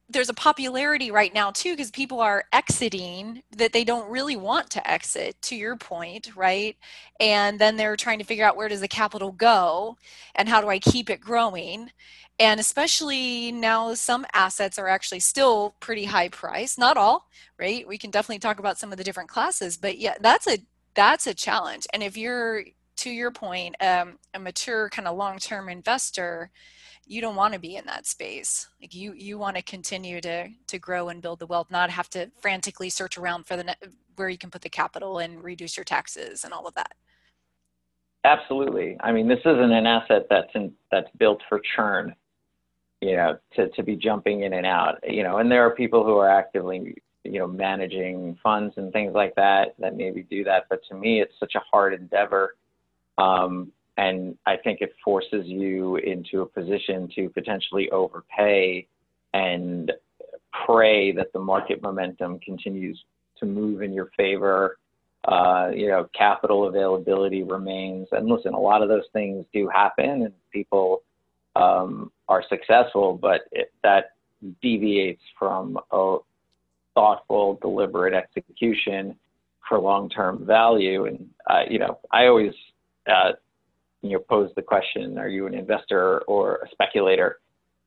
there's 0.09 0.29
a 0.29 0.35
popularity 0.35 1.11
right 1.11 1.35
now 1.35 1.51
too 1.51 1.73
because 1.73 1.91
people 1.91 2.21
are 2.21 2.45
exiting 2.53 3.43
that 3.57 3.73
they 3.73 3.83
don't 3.85 4.09
really 4.09 4.37
want 4.37 4.71
to 4.71 4.91
exit 4.91 5.41
to 5.43 5.57
your 5.57 5.77
point 5.77 6.31
right? 6.37 6.77
And 7.21 7.59
then 7.59 7.77
they're 7.77 7.97
trying 7.97 8.19
to 8.19 8.25
figure 8.25 8.45
out 8.45 8.57
where 8.57 8.69
does 8.69 8.81
the 8.81 8.89
capital 8.89 9.33
go 9.33 9.97
and 10.37 10.49
how 10.49 10.61
do 10.61 10.69
i 10.69 10.79
keep 10.79 11.11
it 11.11 11.21
growing? 11.21 11.91
And 12.39 12.61
especially 12.61 13.51
now 13.53 13.95
some 13.95 14.27
assets 14.35 14.79
are 14.79 14.89
actually 14.89 15.21
still 15.21 15.75
pretty 15.81 16.05
high 16.05 16.29
price 16.29 16.79
not 16.79 16.97
all 16.97 17.29
right? 17.59 17.87
We 17.89 17.99
can 17.99 18.11
definitely 18.11 18.39
talk 18.41 18.59
about 18.59 18.79
some 18.79 18.93
of 18.93 18.99
the 18.99 19.05
different 19.05 19.29
classes 19.31 19.77
but 19.77 19.99
yeah 19.99 20.15
that's 20.21 20.47
a 20.47 20.59
that's 20.95 21.27
a 21.27 21.35
challenge. 21.35 21.87
And 21.93 22.03
if 22.03 22.17
you're 22.17 22.65
to 22.99 23.11
your 23.11 23.31
point 23.31 23.75
um, 23.83 24.19
a 24.35 24.39
mature 24.39 24.89
kind 24.91 25.09
of 25.09 25.17
long-term 25.17 25.69
investor 25.69 26.51
you 27.07 27.21
don't 27.21 27.37
want 27.37 27.55
to 27.55 27.61
be 27.61 27.77
in 27.77 27.87
that 27.87 28.07
space. 28.07 28.69
Like 28.81 28.95
you 28.95 29.13
you 29.13 29.39
want 29.39 29.57
to 29.57 29.63
continue 29.63 30.21
to 30.21 30.49
to 30.67 30.79
grow 30.79 31.09
and 31.09 31.23
build 31.23 31.39
the 31.39 31.47
wealth 31.47 31.71
not 31.71 31.91
have 31.91 32.11
to 32.11 32.31
frantically 32.41 32.91
search 32.91 33.17
around 33.17 33.47
for 33.47 33.57
the 33.57 33.65
ne- 33.65 33.89
where 34.17 34.29
you 34.29 34.39
can 34.39 34.51
put 34.51 34.63
the 34.63 34.69
capital 34.69 35.19
and 35.19 35.43
reduce 35.43 35.77
your 35.77 35.85
taxes 35.85 36.45
and 36.45 36.53
all 36.53 36.67
of 36.67 36.75
that. 36.75 36.95
Absolutely. 38.25 38.97
I 39.01 39.13
mean 39.13 39.29
this 39.29 39.41
isn't 39.41 39.73
an 39.73 39.87
asset 39.87 40.27
that's 40.29 40.51
in 40.55 40.73
that's 40.91 41.09
built 41.17 41.41
for 41.49 41.61
churn 41.77 42.15
you 43.01 43.17
know 43.17 43.39
to 43.55 43.69
to 43.71 43.83
be 43.83 43.95
jumping 43.95 44.43
in 44.43 44.55
and 44.55 44.67
out 44.67 44.99
you 45.07 45.23
know 45.23 45.39
and 45.39 45.51
there 45.51 45.65
are 45.65 45.71
people 45.71 46.03
who 46.05 46.17
are 46.17 46.31
actively 46.31 46.97
you 47.25 47.39
know 47.39 47.47
managing 47.47 48.39
funds 48.43 48.75
and 48.79 48.93
things 48.93 49.13
like 49.15 49.35
that 49.35 49.75
that 49.79 49.97
maybe 49.97 50.23
do 50.23 50.43
that 50.43 50.65
but 50.71 50.81
to 50.89 50.97
me 50.97 51.21
it's 51.21 51.35
such 51.39 51.55
a 51.55 51.61
hard 51.71 51.95
endeavor. 51.95 52.57
Um, 53.19 53.73
and 53.97 54.37
I 54.47 54.57
think 54.57 54.81
it 54.81 54.93
forces 55.05 55.47
you 55.47 55.97
into 55.97 56.43
a 56.43 56.47
position 56.47 57.09
to 57.15 57.31
potentially 57.31 57.91
overpay 57.91 58.87
and 59.33 59.93
pray 60.67 61.13
that 61.13 61.33
the 61.33 61.39
market 61.39 61.83
momentum 61.83 62.39
continues 62.41 63.03
to 63.39 63.47
move 63.47 63.83
in 63.83 63.93
your 63.93 64.11
favor. 64.17 64.79
Uh, 65.25 65.71
you 65.75 65.89
know, 65.89 66.09
capital 66.17 66.69
availability 66.69 67.43
remains. 67.43 68.07
And 68.13 68.29
listen, 68.29 68.55
a 68.55 68.61
lot 68.61 68.83
of 68.83 68.89
those 68.89 69.07
things 69.13 69.45
do 69.53 69.69
happen, 69.69 70.23
and 70.23 70.33
people 70.53 71.03
um, 71.57 72.13
are 72.29 72.45
successful, 72.49 73.19
but 73.21 73.43
it, 73.51 73.73
that 73.83 74.13
deviates 74.63 75.23
from 75.39 75.79
a 75.91 76.19
thoughtful, 76.95 77.59
deliberate 77.61 78.15
execution 78.15 79.17
for 79.69 79.81
long-term 79.81 80.47
value. 80.47 81.07
And 81.07 81.29
uh, 81.49 81.63
you 81.69 81.79
know, 81.79 81.99
I 82.13 82.27
always 82.27 82.53
uh, 83.07 83.33
you 84.03 84.13
know, 84.13 84.19
pose 84.19 84.51
the 84.57 84.63
question, 84.63 85.19
are 85.19 85.29
you 85.29 85.47
an 85.47 85.55
investor 85.55 86.21
or 86.23 86.57
a 86.57 86.71
speculator? 86.71 87.39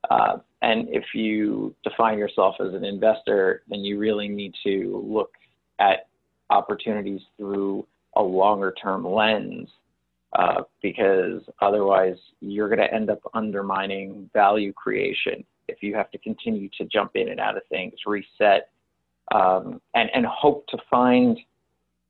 Uh, 0.10 0.38
and 0.62 0.88
if 0.89 1.04
you 1.13 1.75
define 1.84 2.18
yourself 2.18 2.56
as 2.60 2.74
an 2.74 2.84
investor, 2.84 3.63
then 3.70 3.80
you 3.80 3.98
really 3.98 4.28
need 4.28 4.54
to 4.63 5.04
look 5.06 5.32
at 5.80 6.08
opportunities 6.50 7.22
through 7.38 7.86
a 8.16 8.22
longer 8.22 8.74
term 8.82 9.08
lens 9.08 9.70
uh, 10.34 10.62
because 10.82 11.42
otherwise 11.62 12.18
you're 12.42 12.70
going 12.70 12.80
to 12.80 12.94
end 12.94 13.10
up 13.10 13.20
undermining 13.34 14.30
value 14.34 14.74
creation 14.74 15.44
if 15.68 15.84
you 15.84 15.96
have 15.96 16.10
to 16.12 16.18
continue 16.18 16.70
to 16.78 16.86
jump 16.86 17.12
in 17.16 17.30
and 17.30 17.39
out 17.39 17.56
of 17.56 17.63
things, 17.70 17.94
reset, 18.06 18.70
um, 19.34 19.80
and, 19.94 20.10
and 20.13 20.25
hope 20.25 20.66
to 20.68 20.78
find 20.89 21.38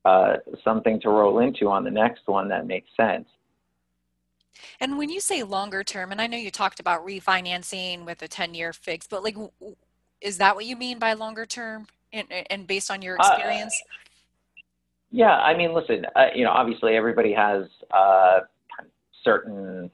uh, 0.06 0.36
something 0.64 1.00
to 1.02 1.10
roll 1.10 1.40
into 1.40 1.68
on 1.68 1.84
the 1.84 1.92
next 1.92 2.22
one 2.26 2.48
that 2.50 2.66
makes 2.66 2.90
sense. 2.96 3.28
And 4.80 4.98
when 4.98 5.10
you 5.10 5.20
say 5.20 5.44
longer 5.44 5.84
term, 5.84 6.12
and 6.12 6.22
I 6.22 6.28
know 6.28 6.38
you 6.38 6.52
talked 6.52 6.80
about 6.80 7.06
refinancing 7.06 8.06
with 8.06 8.22
a 8.22 8.28
10 8.28 8.54
year 8.54 8.74
fix, 8.74 9.08
but 9.08 9.24
like, 9.24 9.36
is 10.22 10.38
that 10.38 10.56
what 10.56 10.66
you 10.66 10.76
mean 10.76 11.00
by 11.00 11.14
longer 11.14 11.46
term 11.46 11.88
and, 12.14 12.28
and 12.50 12.68
based 12.68 12.92
on 12.92 13.02
your 13.02 13.22
uh, 13.22 13.28
experience? 13.28 13.82
Uh, 13.82 13.96
yeah, 15.12 15.38
I 15.40 15.56
mean, 15.56 15.74
listen, 15.74 16.06
uh, 16.16 16.28
you 16.36 16.44
know, 16.44 16.52
obviously 16.52 16.96
everybody 16.96 17.34
has 17.34 17.66
uh, 17.92 18.42
certain, 19.24 19.90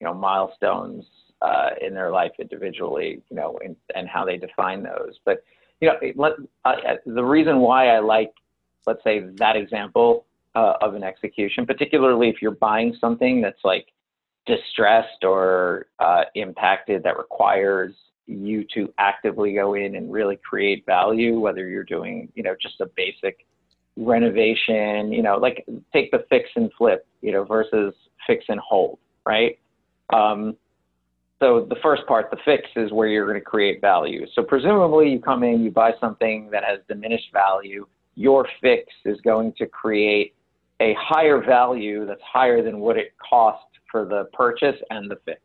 you 0.00 0.04
know, 0.04 0.14
milestones 0.14 1.04
uh, 1.40 1.70
in 1.80 1.94
their 1.94 2.10
life 2.10 2.32
individually, 2.38 3.22
you 3.30 3.36
know, 3.36 3.58
in, 3.64 3.74
and 3.94 4.08
how 4.08 4.24
they 4.24 4.36
define 4.36 4.82
those. 4.82 5.18
But, 5.24 5.42
you 5.80 5.88
know, 5.88 5.94
let, 6.16 6.32
uh, 6.64 6.96
the 7.06 7.24
reason 7.24 7.58
why 7.58 7.88
I 7.88 8.00
like, 8.00 8.32
let's 8.86 9.02
say, 9.02 9.20
that 9.36 9.56
example 9.56 10.26
of 10.54 10.94
an 10.94 11.04
execution, 11.04 11.64
particularly 11.64 12.28
if 12.28 12.42
you're 12.42 12.50
buying 12.50 12.92
something 13.00 13.40
that's 13.40 13.60
like 13.62 13.86
distressed 14.46 15.24
or 15.24 15.86
uh, 15.98 16.22
impacted 16.34 17.02
that 17.02 17.18
requires 17.18 17.94
you 18.26 18.64
to 18.74 18.92
actively 18.98 19.54
go 19.54 19.74
in 19.74 19.96
and 19.96 20.12
really 20.12 20.36
create 20.36 20.84
value, 20.86 21.38
whether 21.38 21.66
you're 21.68 21.84
doing, 21.84 22.30
you 22.34 22.42
know, 22.42 22.54
just 22.60 22.80
a 22.80 22.86
basic 22.96 23.46
renovation, 23.96 25.12
you 25.12 25.22
know, 25.22 25.36
like 25.36 25.66
take 25.92 26.10
the 26.10 26.24
fix 26.28 26.48
and 26.56 26.70
flip, 26.76 27.06
you 27.22 27.32
know, 27.32 27.44
versus 27.44 27.94
fix 28.26 28.44
and 28.48 28.60
hold, 28.60 28.98
right? 29.26 29.58
Um, 30.12 30.56
so 31.40 31.66
the 31.68 31.76
first 31.82 32.06
part, 32.06 32.30
the 32.30 32.38
fix, 32.44 32.64
is 32.76 32.92
where 32.92 33.08
you're 33.08 33.26
going 33.26 33.40
to 33.40 33.44
create 33.44 33.80
value. 33.80 34.26
So 34.34 34.42
presumably 34.42 35.10
you 35.10 35.20
come 35.20 35.42
in, 35.42 35.62
you 35.62 35.70
buy 35.70 35.92
something 36.00 36.50
that 36.50 36.64
has 36.64 36.80
diminished 36.88 37.32
value. 37.32 37.86
Your 38.14 38.46
fix 38.60 38.92
is 39.04 39.20
going 39.20 39.52
to 39.58 39.66
create 39.66 40.34
a 40.80 40.94
higher 40.98 41.42
value 41.44 42.06
that's 42.06 42.22
higher 42.22 42.62
than 42.62 42.80
what 42.80 42.96
it 42.96 43.14
costs 43.18 43.64
for 43.90 44.04
the 44.04 44.24
purchase 44.32 44.76
and 44.90 45.10
the 45.10 45.16
fix, 45.24 45.40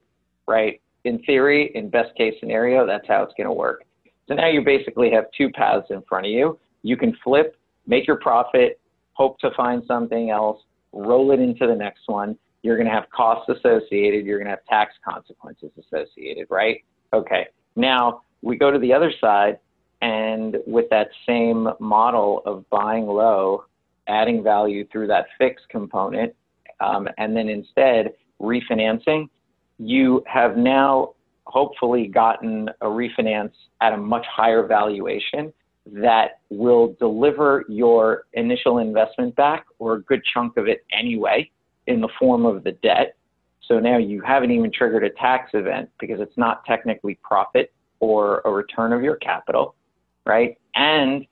right? 0.47 0.81
In 1.05 1.21
theory, 1.23 1.71
in 1.75 1.89
best 1.89 2.15
case 2.15 2.33
scenario, 2.39 2.85
that's 2.85 3.07
how 3.07 3.23
it's 3.23 3.33
going 3.38 3.47
to 3.47 3.53
work. 3.53 3.83
So 4.27 4.35
now 4.35 4.47
you 4.47 4.62
basically 4.63 5.12
have 5.12 5.25
two 5.38 5.50
paths 5.50 5.88
in 5.89 6.01
front 6.07 6.25
of 6.25 6.31
you. 6.31 6.57
You 6.81 6.97
can 6.97 7.15
flip, 7.23 7.57
make 7.88 8.07
your 8.07 8.17
profit, 8.17 8.79
hope 9.13 9.38
to 9.39 9.51
find 9.55 9.83
something 9.88 10.29
else, 10.29 10.62
roll 10.93 11.31
it 11.31 11.39
into 11.39 11.67
the 11.67 11.75
next 11.75 12.03
one. 12.07 12.38
You're 12.62 12.77
going 12.77 12.88
to 12.88 12.93
have 12.93 13.09
costs 13.09 13.50
associated. 13.50 14.25
You're 14.25 14.38
going 14.38 14.45
to 14.45 14.51
have 14.51 14.65
tax 14.69 14.93
consequences 15.07 15.71
associated, 15.77 16.47
right? 16.50 16.83
Okay. 17.13 17.47
Now 17.75 18.21
we 18.41 18.57
go 18.57 18.71
to 18.71 18.79
the 18.79 18.93
other 18.93 19.12
side, 19.19 19.59
and 20.01 20.57
with 20.67 20.89
that 20.89 21.09
same 21.25 21.69
model 21.79 22.41
of 22.45 22.69
buying 22.69 23.05
low, 23.05 23.65
adding 24.07 24.43
value 24.43 24.85
through 24.91 25.07
that 25.07 25.27
fixed 25.38 25.67
component, 25.69 26.33
um, 26.79 27.07
and 27.17 27.35
then 27.35 27.50
instead 27.50 28.13
refinancing, 28.43 29.29
you 29.79 30.23
have 30.27 30.57
now 30.57 31.13
hopefully 31.45 32.07
gotten 32.07 32.69
a 32.81 32.85
refinance 32.85 33.53
at 33.81 33.93
a 33.93 33.97
much 33.97 34.25
higher 34.27 34.65
valuation 34.65 35.51
that 35.85 36.39
will 36.50 36.95
deliver 37.00 37.65
your 37.67 38.23
initial 38.33 38.77
investment 38.77 39.35
back 39.35 39.65
or 39.79 39.95
a 39.95 40.01
good 40.03 40.21
chunk 40.33 40.55
of 40.57 40.67
it 40.67 40.85
anyway 40.97 41.50
in 41.88 42.00
the 42.00 42.07
form 42.19 42.45
of 42.45 42.63
the 42.63 42.71
debt. 42.83 43.15
So 43.67 43.79
now 43.79 43.97
you 43.97 44.21
haven't 44.21 44.51
even 44.51 44.71
triggered 44.71 45.03
a 45.03 45.09
tax 45.09 45.51
event 45.53 45.89
because 46.00 46.19
it's 46.21 46.38
not 46.38 46.63
technically 46.65 47.19
profit 47.23 47.73
or 48.00 48.41
a 48.45 48.51
return 48.51 48.93
of 48.93 49.01
your 49.01 49.15
capital, 49.17 49.75
right? 50.25 50.57
and 50.75 51.25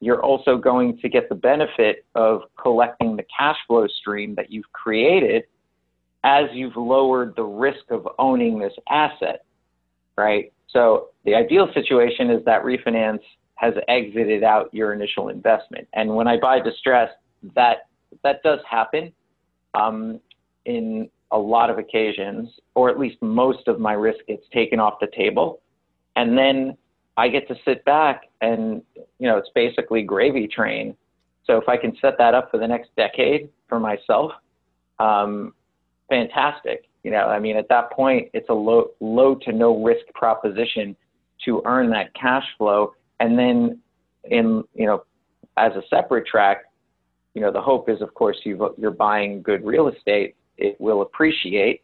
you're 0.00 0.22
also 0.22 0.56
going 0.56 0.98
to 0.98 1.08
get 1.08 1.28
the 1.28 1.34
benefit 1.34 2.04
of 2.14 2.42
collecting 2.60 3.16
the 3.16 3.24
cash 3.36 3.56
flow 3.66 3.86
stream 3.86 4.34
that 4.34 4.50
you've 4.50 4.70
created 4.72 5.44
as 6.24 6.46
you've 6.52 6.76
lowered 6.76 7.36
the 7.36 7.44
risk 7.44 7.90
of 7.90 8.08
owning 8.18 8.58
this 8.58 8.72
asset, 8.90 9.44
right? 10.16 10.52
So 10.68 11.08
the 11.24 11.34
ideal 11.34 11.68
situation 11.74 12.30
is 12.30 12.44
that 12.46 12.64
refinance 12.64 13.20
has 13.56 13.74
exited 13.86 14.42
out 14.42 14.72
your 14.72 14.92
initial 14.92 15.28
investment. 15.28 15.86
And 15.92 16.16
when 16.16 16.26
I 16.26 16.38
buy 16.40 16.60
distressed, 16.60 17.14
that 17.54 17.86
that 18.22 18.42
does 18.42 18.58
happen 18.68 19.12
um, 19.74 20.20
in 20.64 21.08
a 21.30 21.38
lot 21.38 21.68
of 21.68 21.78
occasions, 21.78 22.48
or 22.74 22.88
at 22.88 22.98
least 22.98 23.16
most 23.20 23.68
of 23.68 23.78
my 23.78 23.92
risk 23.92 24.24
gets 24.26 24.44
taken 24.52 24.80
off 24.80 24.94
the 25.00 25.08
table, 25.14 25.60
and 26.16 26.38
then 26.38 26.76
I 27.16 27.28
get 27.28 27.46
to 27.48 27.54
sit 27.64 27.84
back 27.84 28.22
and, 28.40 28.82
you 29.18 29.28
know, 29.28 29.36
it's 29.36 29.50
basically 29.54 30.02
gravy 30.02 30.48
train. 30.48 30.96
So 31.44 31.58
if 31.58 31.68
I 31.68 31.76
can 31.76 31.96
set 32.00 32.14
that 32.18 32.34
up 32.34 32.50
for 32.50 32.58
the 32.58 32.66
next 32.66 32.90
decade 32.96 33.50
for 33.68 33.78
myself, 33.78 34.32
um, 34.98 35.52
fantastic. 36.08 36.84
You 37.02 37.10
know, 37.10 37.26
I 37.26 37.38
mean, 37.38 37.56
at 37.56 37.68
that 37.68 37.92
point, 37.92 38.28
it's 38.32 38.48
a 38.48 38.54
low, 38.54 38.90
low 39.00 39.34
to 39.42 39.52
no 39.52 39.82
risk 39.82 40.06
proposition 40.14 40.96
to 41.44 41.62
earn 41.66 41.90
that 41.90 42.14
cash 42.14 42.44
flow. 42.56 42.94
And 43.20 43.38
then 43.38 43.78
in, 44.24 44.64
you 44.74 44.86
know, 44.86 45.04
as 45.56 45.72
a 45.72 45.82
separate 45.88 46.26
track, 46.26 46.64
you 47.34 47.42
know, 47.42 47.52
the 47.52 47.60
hope 47.60 47.88
is, 47.88 48.00
of 48.00 48.14
course, 48.14 48.38
you 48.44 48.74
you're 48.78 48.90
buying 48.90 49.42
good 49.42 49.64
real 49.64 49.88
estate. 49.88 50.36
It 50.56 50.80
will 50.80 51.02
appreciate 51.02 51.82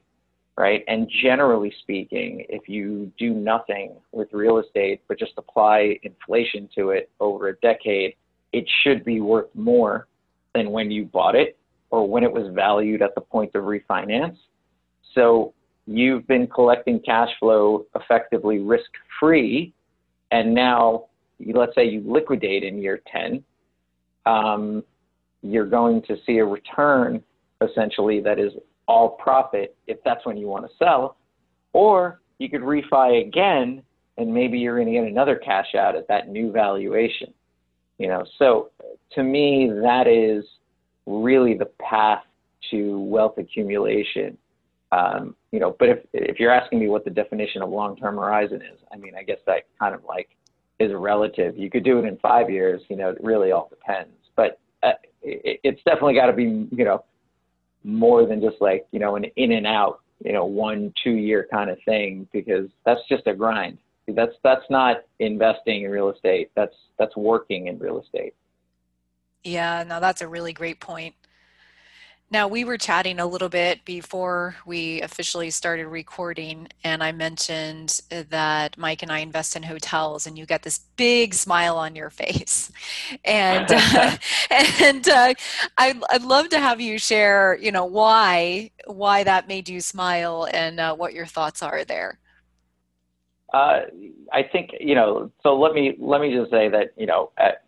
right? 0.61 0.85
And 0.89 1.11
generally 1.23 1.73
speaking, 1.81 2.45
if 2.51 2.69
you 2.69 3.11
do 3.19 3.31
nothing 3.31 3.95
with 4.13 4.29
real 4.33 4.59
estate 4.59 5.01
but 5.09 5.19
just 5.19 5.33
apply 5.39 5.99
inflation 6.03 6.69
to 6.77 6.91
it 6.91 7.11
over 7.19 7.49
a 7.49 7.57
decade, 7.61 8.15
it 8.53 8.69
should 8.83 9.03
be 9.03 9.23
worth 9.23 9.49
more 9.55 10.07
than 10.55 10.71
when 10.71 10.91
you 10.91 11.07
bought 11.07 11.35
it 11.35 11.57
or 11.91 12.09
when 12.09 12.23
it 12.23 12.33
was 12.33 12.53
valued 12.55 13.03
at 13.03 13.15
the 13.15 13.21
point 13.21 13.55
of 13.55 13.65
refinance. 13.65 14.37
So 15.15 15.53
you've 15.87 16.27
been 16.27 16.47
collecting 16.47 17.01
cash 17.01 17.31
flow 17.39 17.87
effectively 17.95 18.59
risk 18.59 18.91
free, 19.19 19.73
and 20.31 20.55
now 20.55 21.07
let's 21.55 21.75
say 21.75 21.89
you 21.89 22.03
liquidate 22.07 22.63
in 22.63 22.79
year 22.79 23.01
10, 23.11 23.43
um, 24.27 24.85
you're 25.43 25.67
going 25.67 26.03
to 26.03 26.17
see 26.27 26.39
a 26.39 26.45
return 26.45 27.23
essentially 27.63 28.21
that 28.21 28.39
is 28.39 28.53
all 28.87 29.11
profit 29.11 29.77
if 29.87 29.99
that's 30.05 30.25
when 30.27 30.37
you 30.37 30.47
want 30.47 30.67
to 30.67 30.71
sell. 30.79 31.17
Or 31.73 32.21
you 32.39 32.49
could 32.49 32.63
refi 32.63 33.27
again 33.27 33.83
and 34.19 34.33
maybe 34.33 34.59
you're 34.59 34.77
going 34.77 34.87
to 34.87 34.93
get 34.93 35.05
another 35.05 35.37
cash 35.37 35.75
out 35.75 35.97
at 35.97 36.09
that 36.09 36.29
new 36.29 36.53
valuation. 36.53 37.33
You 37.99 38.09
know, 38.09 38.25
so 38.39 38.71
to 39.13 39.23
me, 39.23 39.71
that 39.83 40.07
is 40.07 40.45
really 41.11 41.55
the 41.55 41.71
path 41.81 42.23
to 42.71 43.01
wealth 43.01 43.39
accumulation. 43.39 44.37
Um, 44.93 45.37
you 45.53 45.61
know, 45.61 45.77
but 45.79 45.89
if 45.89 45.99
if 46.13 46.41
you're 46.41 46.53
asking 46.53 46.81
me 46.81 46.89
what 46.89 47.05
the 47.05 47.11
definition 47.11 47.63
of 47.63 47.71
long-term 47.71 48.17
horizon 48.17 48.61
is, 48.63 48.79
I 48.93 48.97
mean, 48.97 49.15
I 49.15 49.23
guess 49.23 49.39
that 49.47 49.65
kind 49.79 49.95
of 49.95 50.03
like 50.05 50.31
is 50.79 50.93
relative. 50.95 51.57
You 51.57 51.71
could 51.71 51.85
do 51.85 51.99
it 51.99 52.05
in 52.05 52.17
five 52.19 52.51
years. 52.51 52.83
You 52.89 52.97
know, 52.97 53.11
it 53.11 53.19
really 53.23 53.53
all 53.53 53.69
depends. 53.69 54.17
But 54.35 54.59
uh, 54.83 54.93
it, 55.23 55.61
it's 55.63 55.81
definitely 55.85 56.15
got 56.15 56.27
to 56.27 56.33
be, 56.33 56.67
you 56.73 56.85
know, 56.85 57.05
more 57.85 58.27
than 58.27 58.41
just 58.41 58.57
like 58.61 58.87
you 58.91 58.99
know 58.99 59.17
an 59.17 59.25
in 59.37 59.53
and 59.53 59.67
out 59.67 60.01
you 60.25 60.33
know 60.33 60.45
one 60.45 60.93
two 61.03 61.13
year 61.13 61.47
kind 61.51 61.71
of 61.71 61.79
thing 61.85 62.27
because 62.33 62.69
that's 62.85 63.01
just 63.09 63.27
a 63.27 63.35
grind 63.35 63.79
that's 64.09 64.35
that's 64.43 64.65
not 64.71 64.99
investing 65.19 65.85
in 65.85 65.91
real 65.91 66.11
estate 66.11 66.51
that's 66.55 66.75
that's 66.99 67.17
working 67.17 67.69
in 67.69 67.79
real 67.79 68.01
estate 68.01 68.35
yeah 69.45 69.85
no 69.87 70.01
that's 70.01 70.21
a 70.21 70.29
really 70.29 70.53
great 70.53 70.81
point 70.81 71.15
now, 72.33 72.47
we 72.47 72.63
were 72.63 72.79
chatting 72.79 73.19
a 73.19 73.27
little 73.27 73.49
bit 73.49 73.85
before 73.85 74.55
we 74.65 75.03
officially 75.03 75.51
started 75.51 75.89
recording, 75.89 76.69
and 76.85 77.03
I 77.03 77.11
mentioned 77.11 78.01
that 78.09 78.79
Mike 78.79 79.03
and 79.03 79.11
I 79.11 79.19
invest 79.19 79.57
in 79.57 79.65
hotels, 79.65 80.29
and 80.29 80.39
you 80.39 80.47
get 80.47 80.63
this 80.63 80.79
big 80.97 81.35
smile 81.35 81.77
on 81.77 81.97
your 81.97 82.11
face. 82.11 82.71
And 83.25 83.67
uh, 83.69 84.17
and 84.51 85.09
uh, 85.09 85.35
I'd, 85.77 86.01
I'd 86.11 86.23
love 86.23 86.49
to 86.51 86.61
have 86.61 86.81
you 86.81 86.99
share, 86.99 87.59
you 87.61 87.73
know, 87.73 87.85
why 87.85 88.71
why 88.87 89.25
that 89.25 89.49
made 89.49 89.69
you 89.69 89.81
smile 89.81 90.47
and 90.53 90.79
uh, 90.79 90.95
what 90.95 91.13
your 91.13 91.27
thoughts 91.27 91.63
are 91.63 91.85
there. 91.85 92.21
Uh, 93.53 93.81
I 94.33 94.45
think 94.45 94.71
you 94.79 94.95
know. 94.95 95.33
So 95.43 95.59
let 95.59 95.75
me 95.75 95.97
let 95.99 96.21
me 96.21 96.33
just 96.33 96.53
say 96.53 96.69
that 96.69 96.93
you 96.97 97.07
know, 97.07 97.33
at 97.37 97.65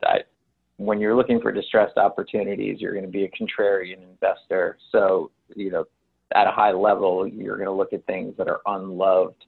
when 0.86 1.00
you're 1.00 1.14
looking 1.14 1.40
for 1.40 1.52
distressed 1.52 1.96
opportunities, 1.96 2.80
you're 2.80 2.92
going 2.92 3.04
to 3.04 3.10
be 3.10 3.24
a 3.24 3.30
contrarian 3.30 3.98
investor. 4.02 4.78
So, 4.90 5.30
you 5.54 5.70
know, 5.70 5.84
at 6.34 6.46
a 6.46 6.50
high 6.50 6.72
level, 6.72 7.26
you're 7.26 7.56
going 7.56 7.66
to 7.66 7.72
look 7.72 7.92
at 7.92 8.04
things 8.06 8.34
that 8.38 8.48
are 8.48 8.60
unloved 8.66 9.44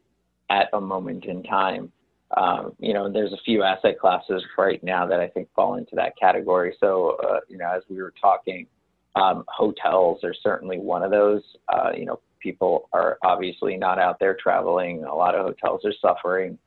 at 0.51 0.69
a 0.73 0.81
moment 0.81 1.25
in 1.25 1.43
time. 1.43 1.91
Um, 2.37 2.73
you 2.79 2.93
know, 2.95 3.11
there's 3.11 3.33
a 3.33 3.39
few 3.45 3.63
asset 3.63 3.99
classes 3.99 4.43
right 4.59 4.83
now 4.83 5.07
that 5.07 5.21
I 5.21 5.29
think 5.29 5.49
fall 5.55 5.77
into 5.77 5.95
that 5.97 6.15
category. 6.21 6.77
So, 6.81 7.17
uh, 7.25 7.41
you 7.49 7.59
know, 7.59 7.71
as 7.75 7.83
we 7.89 8.03
were 8.03 8.13
talking, 8.21 8.67
um, 9.15 9.45
hotels 9.49 10.25
are 10.25 10.35
certainly 10.43 10.79
one 10.79 11.03
of 11.03 11.11
those. 11.11 11.43
Uh, 11.73 11.91
you 11.97 12.05
know, 12.05 12.21
people 12.41 12.89
are 12.93 13.19
obviously 13.23 13.77
not 13.77 13.99
out 13.99 14.19
there 14.19 14.37
traveling. 14.41 15.05
A 15.05 15.15
lot 15.15 15.35
of 15.35 15.47
hotels 15.47 15.83
are 15.85 15.95
suffering. 16.03 16.59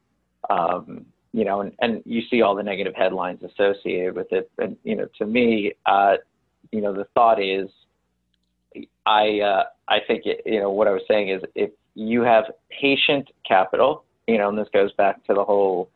Um, 0.50 1.06
you 1.38 1.46
know, 1.46 1.62
and, 1.62 1.72
and 1.82 2.02
you 2.04 2.24
see 2.32 2.42
all 2.42 2.56
the 2.56 2.64
negative 2.64 2.96
headlines 2.96 3.40
associated 3.44 4.16
with 4.16 4.26
it. 4.32 4.50
And, 4.58 4.76
you 4.84 4.96
know, 4.96 5.08
to 5.20 5.26
me, 5.28 5.72
uh, 5.86 6.16
you 6.72 6.82
know, 6.82 6.92
the 6.92 7.06
thought 7.14 7.40
is, 7.40 7.70
I, 9.06 9.40
uh, 9.42 9.64
I 9.88 10.00
think, 10.08 10.24
it, 10.26 10.42
you 10.48 10.60
know, 10.60 10.72
what 10.72 10.88
I 10.88 10.94
was 10.94 11.04
saying 11.08 11.30
is 11.30 11.44
if 11.54 11.70
you 11.94 12.22
have 12.22 12.46
patient 12.82 13.30
capital, 13.48 14.04
you 14.26 14.40
know, 14.40 14.50
and 14.50 14.58
this 14.58 14.68
goes 14.74 14.92
back 14.94 15.24
to 15.28 15.36
the 15.36 15.44
whole 15.44 15.92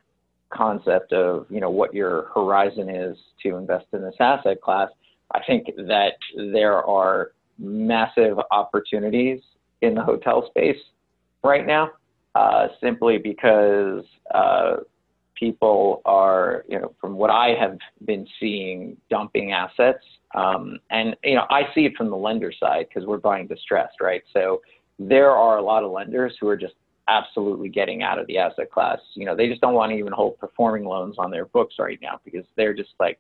concept 0.51 1.11
of, 1.11 1.47
you 1.49 1.59
know, 1.59 1.71
what 1.71 1.91
your 1.91 2.29
horizon 2.35 2.87
is 2.87 3.17
to 3.41 3.55
invest 3.55 3.87
in 3.93 4.03
this 4.03 4.13
asset 4.19 4.61
class, 4.61 4.89
I 5.33 5.41
think 5.47 5.71
that 5.75 6.17
there 6.35 6.85
are 6.85 7.31
massive 7.57 8.37
opportunities 8.51 9.39
in 9.81 9.95
the 9.95 10.03
hotel 10.03 10.47
space 10.49 10.77
right 11.43 11.65
now, 11.65 11.89
uh, 12.35 12.67
simply 12.79 13.17
because 13.17 14.03
uh, 14.35 14.75
people 15.41 16.03
are, 16.05 16.63
you 16.69 16.79
know, 16.79 16.93
from 17.01 17.15
what 17.15 17.31
I 17.31 17.55
have 17.59 17.79
been 18.05 18.27
seeing, 18.39 18.95
dumping 19.09 19.51
assets. 19.51 20.03
Um, 20.35 20.77
and, 20.91 21.15
you 21.23 21.33
know, 21.33 21.45
I 21.49 21.63
see 21.73 21.81
it 21.81 21.93
from 21.97 22.11
the 22.11 22.15
lender 22.15 22.53
side 22.57 22.85
because 22.87 23.07
we're 23.07 23.17
buying 23.17 23.47
distressed, 23.47 23.99
right? 23.99 24.21
So 24.33 24.61
there 24.99 25.31
are 25.31 25.57
a 25.57 25.61
lot 25.63 25.83
of 25.83 25.91
lenders 25.91 26.33
who 26.39 26.47
are 26.47 26.55
just 26.55 26.75
absolutely 27.07 27.69
getting 27.69 28.03
out 28.03 28.19
of 28.19 28.27
the 28.27 28.37
asset 28.37 28.71
class. 28.71 28.99
You 29.15 29.25
know, 29.25 29.35
they 29.35 29.47
just 29.47 29.61
don't 29.61 29.73
want 29.73 29.91
to 29.91 29.97
even 29.97 30.13
hold 30.13 30.37
performing 30.37 30.85
loans 30.85 31.15
on 31.17 31.31
their 31.31 31.45
books 31.45 31.75
right 31.79 31.97
now 32.03 32.19
because 32.23 32.45
they're 32.55 32.75
just 32.75 32.91
like 32.99 33.17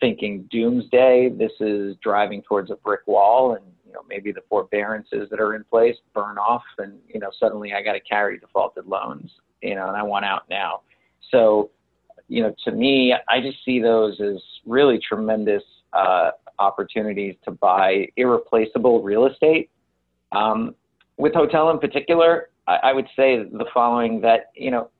thinking 0.00 0.48
doomsday. 0.52 1.28
This 1.36 1.52
is 1.58 1.96
driving 2.04 2.40
towards 2.42 2.70
a 2.70 2.76
brick 2.76 3.00
wall 3.08 3.56
and, 3.56 3.64
you 3.84 3.92
know, 3.92 4.02
maybe 4.08 4.30
the 4.30 4.42
forbearances 4.48 5.28
that 5.30 5.40
are 5.40 5.56
in 5.56 5.64
place 5.64 5.96
burn 6.14 6.38
off 6.38 6.62
and, 6.78 7.00
you 7.12 7.18
know, 7.18 7.30
suddenly 7.40 7.72
I 7.72 7.82
got 7.82 7.94
to 7.94 8.00
carry 8.00 8.38
defaulted 8.38 8.86
loans, 8.86 9.32
you 9.60 9.74
know, 9.74 9.88
and 9.88 9.96
I 9.96 10.04
want 10.04 10.24
out 10.24 10.44
now. 10.48 10.82
So, 11.30 11.70
you 12.28 12.42
know, 12.42 12.54
to 12.64 12.72
me, 12.72 13.14
I 13.28 13.40
just 13.40 13.58
see 13.64 13.80
those 13.80 14.20
as 14.20 14.42
really 14.66 14.98
tremendous 14.98 15.62
uh, 15.92 16.30
opportunities 16.58 17.34
to 17.44 17.50
buy 17.50 18.08
irreplaceable 18.16 19.02
real 19.02 19.26
estate. 19.26 19.70
Um, 20.32 20.74
with 21.16 21.34
hotel 21.34 21.70
in 21.70 21.78
particular, 21.78 22.50
I, 22.66 22.76
I 22.84 22.92
would 22.92 23.08
say 23.16 23.38
the 23.38 23.66
following: 23.72 24.20
that 24.22 24.50
you 24.54 24.70
know, 24.70 24.90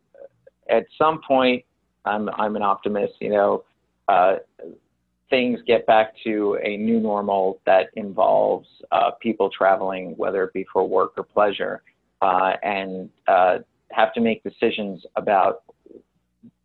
at 0.71 0.87
some 0.97 1.21
point, 1.27 1.65
I'm 2.05 2.29
I'm 2.31 2.57
an 2.57 2.63
optimist. 2.63 3.15
You 3.21 3.31
know, 3.31 3.65
uh, 4.09 4.37
things 5.31 5.61
get 5.67 5.87
back 5.87 6.15
to 6.25 6.59
a 6.63 6.77
new 6.77 7.01
normal 7.01 7.61
that 7.67 7.89
involves 7.95 8.69
uh, 8.93 9.11
people 9.21 9.51
traveling, 9.51 10.15
whether 10.17 10.45
it 10.45 10.53
be 10.53 10.67
for 10.73 10.89
work 10.89 11.13
or 11.17 11.25
pleasure, 11.25 11.83
uh, 12.23 12.53
and 12.63 13.11
uh, 13.27 13.59
have 13.93 14.13
to 14.15 14.21
make 14.21 14.43
decisions 14.43 15.05
about 15.17 15.63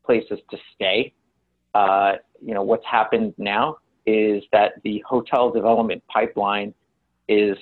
places 0.06 0.40
to 0.52 0.58
stay. 0.76 1.14
Uh, 1.74 2.14
you 2.42 2.54
know, 2.54 2.62
what's 2.62 2.86
happened 2.86 3.34
now 3.38 3.78
is 4.06 4.44
that 4.52 4.74
the 4.84 5.04
hotel 5.08 5.52
development 5.52 6.04
pipeline 6.08 6.74
is 7.28 7.58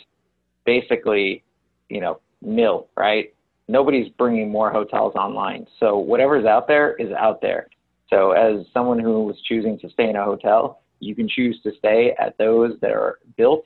basically, 0.65 1.43
you 1.89 2.01
know, 2.01 2.19
nil, 2.41 2.88
right? 2.97 3.34
Nobody's 3.67 4.10
bringing 4.17 4.49
more 4.49 4.71
hotels 4.71 5.13
online. 5.15 5.67
So 5.80 5.97
whatever's 5.97 6.45
out 6.45 6.67
there 6.67 6.95
is 6.95 7.12
out 7.12 7.41
there. 7.41 7.67
So 8.10 8.32
as 8.32 8.65
someone 8.73 8.99
who 8.99 9.23
was 9.23 9.39
choosing 9.47 9.80
to 9.80 9.89
stay 9.89 10.10
in 10.10 10.15
a 10.15 10.23
hotel, 10.23 10.82
you 10.99 11.15
can 11.15 11.30
choose 11.30 11.60
to 11.63 11.71
stay 11.77 12.13
at 12.19 12.38
those 12.38 12.73
that 12.82 12.91
are 12.91 13.19
built 13.38 13.65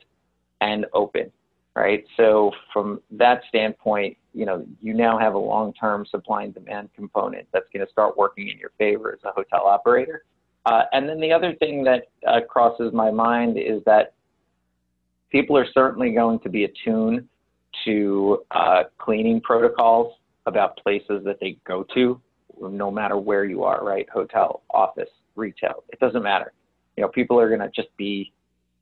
and 0.60 0.86
open 0.92 1.32
right? 1.76 2.04
So 2.16 2.50
from 2.72 3.00
that 3.12 3.42
standpoint, 3.48 4.16
you 4.36 4.44
know, 4.44 4.66
you 4.82 4.92
now 4.92 5.18
have 5.18 5.32
a 5.32 5.38
long-term 5.38 6.04
supply 6.04 6.42
and 6.42 6.52
demand 6.52 6.90
component 6.94 7.48
that's 7.54 7.64
going 7.72 7.84
to 7.84 7.90
start 7.90 8.18
working 8.18 8.48
in 8.48 8.58
your 8.58 8.70
favor 8.76 9.10
as 9.12 9.18
a 9.24 9.32
hotel 9.32 9.66
operator. 9.66 10.24
Uh, 10.66 10.82
and 10.92 11.08
then 11.08 11.18
the 11.20 11.32
other 11.32 11.54
thing 11.54 11.82
that 11.82 12.08
uh, 12.28 12.40
crosses 12.46 12.92
my 12.92 13.10
mind 13.10 13.56
is 13.56 13.82
that 13.86 14.12
people 15.30 15.56
are 15.56 15.66
certainly 15.72 16.10
going 16.12 16.38
to 16.40 16.50
be 16.50 16.64
attuned 16.64 17.26
to 17.86 18.44
uh, 18.50 18.82
cleaning 18.98 19.40
protocols 19.40 20.12
about 20.44 20.76
places 20.76 21.22
that 21.24 21.38
they 21.40 21.56
go 21.66 21.82
to, 21.94 22.20
no 22.60 22.90
matter 22.90 23.16
where 23.16 23.46
you 23.46 23.64
are, 23.64 23.82
right? 23.82 24.06
Hotel, 24.10 24.62
office, 24.68 25.08
retail, 25.34 25.82
it 25.88 25.98
doesn't 25.98 26.22
matter. 26.22 26.52
You 26.98 27.04
know, 27.04 27.08
people 27.08 27.40
are 27.40 27.48
going 27.48 27.60
to 27.60 27.70
just 27.74 27.94
be 27.96 28.32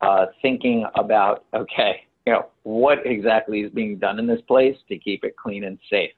uh, 0.00 0.26
thinking 0.42 0.84
about, 0.96 1.44
okay, 1.54 2.06
you 2.26 2.32
know, 2.32 2.46
what 2.62 2.98
exactly 3.04 3.60
is 3.60 3.70
being 3.72 3.98
done 3.98 4.18
in 4.18 4.26
this 4.26 4.40
place 4.42 4.76
to 4.88 4.98
keep 4.98 5.24
it 5.24 5.36
clean 5.36 5.64
and 5.64 5.78
safe. 5.90 6.10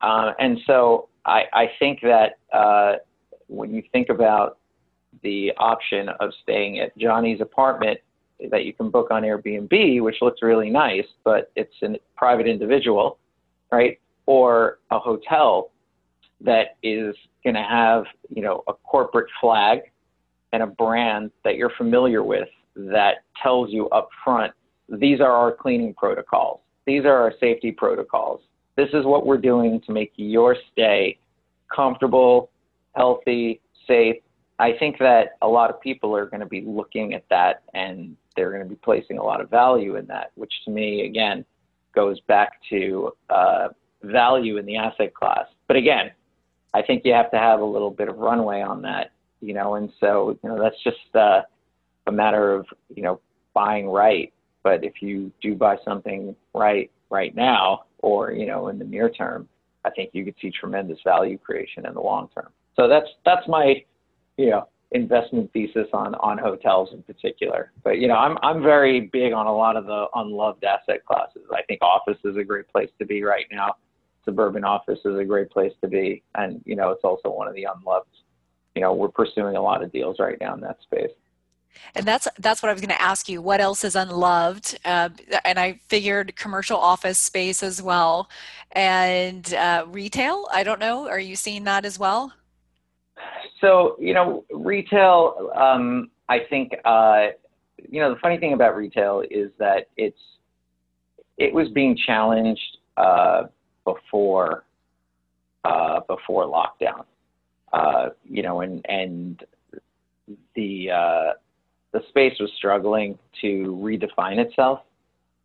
Uh, 0.00 0.32
and 0.38 0.58
so 0.66 1.08
I, 1.26 1.42
I 1.52 1.66
think 1.78 2.00
that 2.02 2.38
uh, 2.52 2.94
when 3.48 3.72
you 3.74 3.82
think 3.92 4.08
about 4.08 4.58
the 5.22 5.52
option 5.58 6.08
of 6.20 6.30
staying 6.42 6.80
at 6.80 6.96
Johnny's 6.98 7.40
apartment 7.40 7.98
that 8.50 8.64
you 8.64 8.72
can 8.72 8.90
book 8.90 9.10
on 9.10 9.22
Airbnb, 9.22 10.02
which 10.02 10.16
looks 10.20 10.42
really 10.42 10.70
nice, 10.70 11.06
but 11.24 11.50
it's 11.56 11.74
a 11.82 11.96
private 12.16 12.46
individual, 12.46 13.18
right? 13.70 13.98
Or 14.26 14.78
a 14.90 14.98
hotel 14.98 15.70
that 16.40 16.76
is 16.82 17.14
going 17.42 17.54
to 17.54 17.62
have, 17.62 18.04
you 18.28 18.42
know, 18.42 18.62
a 18.68 18.72
corporate 18.72 19.28
flag 19.40 19.80
and 20.52 20.62
a 20.62 20.66
brand 20.66 21.30
that 21.44 21.56
you're 21.56 21.72
familiar 21.78 22.22
with 22.22 22.48
that 22.76 23.24
tells 23.42 23.70
you 23.70 23.88
up 23.90 24.08
front, 24.22 24.52
these 24.88 25.20
are 25.20 25.30
our 25.30 25.52
cleaning 25.52 25.94
protocols. 25.94 26.60
These 26.86 27.04
are 27.04 27.16
our 27.16 27.32
safety 27.40 27.72
protocols. 27.72 28.40
This 28.76 28.88
is 28.92 29.04
what 29.04 29.24
we're 29.26 29.38
doing 29.38 29.80
to 29.86 29.92
make 29.92 30.12
your 30.16 30.56
stay 30.72 31.18
comfortable, 31.74 32.50
healthy, 32.94 33.60
safe. 33.86 34.16
I 34.58 34.72
think 34.78 34.98
that 34.98 35.36
a 35.42 35.48
lot 35.48 35.70
of 35.70 35.80
people 35.80 36.14
are 36.14 36.26
going 36.26 36.40
to 36.40 36.46
be 36.46 36.62
looking 36.62 37.14
at 37.14 37.24
that 37.30 37.62
and 37.72 38.16
they're 38.36 38.50
going 38.50 38.62
to 38.62 38.68
be 38.68 38.76
placing 38.76 39.18
a 39.18 39.22
lot 39.22 39.40
of 39.40 39.50
value 39.50 39.96
in 39.96 40.06
that, 40.06 40.32
which 40.34 40.52
to 40.64 40.70
me, 40.70 41.06
again, 41.06 41.44
goes 41.94 42.20
back 42.20 42.52
to 42.70 43.12
uh, 43.30 43.68
value 44.02 44.58
in 44.58 44.66
the 44.66 44.76
asset 44.76 45.14
class. 45.14 45.46
But 45.66 45.76
again, 45.76 46.10
I 46.74 46.82
think 46.82 47.04
you 47.04 47.12
have 47.14 47.30
to 47.30 47.38
have 47.38 47.60
a 47.60 47.64
little 47.64 47.90
bit 47.90 48.08
of 48.08 48.18
runway 48.18 48.60
on 48.60 48.82
that, 48.82 49.12
you 49.40 49.54
know, 49.54 49.76
and 49.76 49.90
so, 50.00 50.38
you 50.42 50.48
know, 50.48 50.60
that's 50.60 50.82
just 50.82 51.14
uh, 51.14 51.42
a 52.06 52.12
matter 52.12 52.52
of, 52.52 52.66
you 52.94 53.02
know, 53.02 53.20
buying 53.54 53.88
right. 53.88 54.32
But 54.64 54.82
if 54.82 54.94
you 55.00 55.30
do 55.40 55.54
buy 55.54 55.76
something 55.84 56.34
right 56.54 56.90
right 57.10 57.36
now 57.36 57.84
or, 57.98 58.32
you 58.32 58.46
know, 58.46 58.68
in 58.68 58.78
the 58.78 58.84
near 58.84 59.08
term, 59.08 59.48
I 59.84 59.90
think 59.90 60.10
you 60.14 60.24
could 60.24 60.34
see 60.40 60.50
tremendous 60.50 60.98
value 61.04 61.38
creation 61.38 61.86
in 61.86 61.94
the 61.94 62.00
long 62.00 62.28
term. 62.34 62.48
So 62.74 62.88
that's 62.88 63.06
that's 63.24 63.46
my, 63.46 63.84
you 64.36 64.50
know, 64.50 64.66
investment 64.92 65.52
thesis 65.52 65.86
on 65.92 66.14
on 66.16 66.38
hotels 66.38 66.90
in 66.92 67.02
particular. 67.02 67.72
But 67.84 67.98
you 67.98 68.08
know, 68.08 68.16
I'm 68.16 68.38
I'm 68.42 68.62
very 68.62 69.02
big 69.12 69.32
on 69.32 69.46
a 69.46 69.54
lot 69.54 69.76
of 69.76 69.84
the 69.84 70.06
unloved 70.14 70.64
asset 70.64 71.04
classes. 71.04 71.42
I 71.52 71.62
think 71.68 71.82
office 71.82 72.18
is 72.24 72.36
a 72.36 72.44
great 72.44 72.68
place 72.68 72.90
to 72.98 73.04
be 73.06 73.22
right 73.22 73.46
now. 73.52 73.76
Suburban 74.24 74.64
office 74.64 75.00
is 75.04 75.18
a 75.18 75.24
great 75.24 75.50
place 75.50 75.72
to 75.82 75.88
be, 75.88 76.22
and 76.36 76.62
you 76.64 76.74
know, 76.74 76.90
it's 76.90 77.04
also 77.04 77.28
one 77.28 77.46
of 77.46 77.54
the 77.54 77.64
unloved. 77.64 78.08
You 78.74 78.80
know, 78.80 78.94
we're 78.94 79.08
pursuing 79.08 79.56
a 79.56 79.62
lot 79.62 79.82
of 79.82 79.92
deals 79.92 80.16
right 80.18 80.38
now 80.40 80.54
in 80.54 80.60
that 80.62 80.78
space. 80.82 81.10
And 81.94 82.04
that's 82.04 82.26
that's 82.38 82.62
what 82.62 82.70
I 82.70 82.72
was 82.72 82.80
going 82.80 82.96
to 82.96 83.02
ask 83.02 83.28
you. 83.28 83.40
What 83.40 83.60
else 83.60 83.84
is 83.84 83.94
unloved? 83.94 84.78
Uh, 84.84 85.10
and 85.44 85.58
I 85.58 85.80
figured 85.88 86.34
commercial 86.36 86.76
office 86.76 87.18
space 87.18 87.62
as 87.62 87.80
well, 87.80 88.28
and 88.72 89.52
uh, 89.54 89.84
retail. 89.88 90.46
I 90.52 90.64
don't 90.64 90.80
know. 90.80 91.08
Are 91.08 91.20
you 91.20 91.36
seeing 91.36 91.64
that 91.64 91.84
as 91.84 91.98
well? 91.98 92.32
So 93.60 93.96
you 94.00 94.14
know, 94.14 94.44
retail. 94.50 95.50
Um, 95.54 96.10
I 96.28 96.40
think 96.50 96.72
uh, 96.84 97.28
you 97.88 98.00
know 98.00 98.12
the 98.12 98.20
funny 98.20 98.38
thing 98.38 98.52
about 98.52 98.76
retail 98.76 99.22
is 99.30 99.50
that 99.58 99.88
it's 99.96 100.18
it 101.38 101.52
was 101.52 101.68
being 101.70 101.96
challenged 101.96 102.78
uh, 102.96 103.44
before 103.84 104.64
uh, 105.64 106.00
before 106.08 106.44
lockdown. 106.44 107.04
Uh, 107.72 108.10
you 108.24 108.42
know, 108.42 108.60
and 108.60 108.84
and 108.88 109.44
the 110.54 110.90
the 111.94 112.00
space 112.08 112.34
was 112.40 112.50
struggling 112.58 113.16
to 113.40 113.78
redefine 113.80 114.38
itself. 114.38 114.80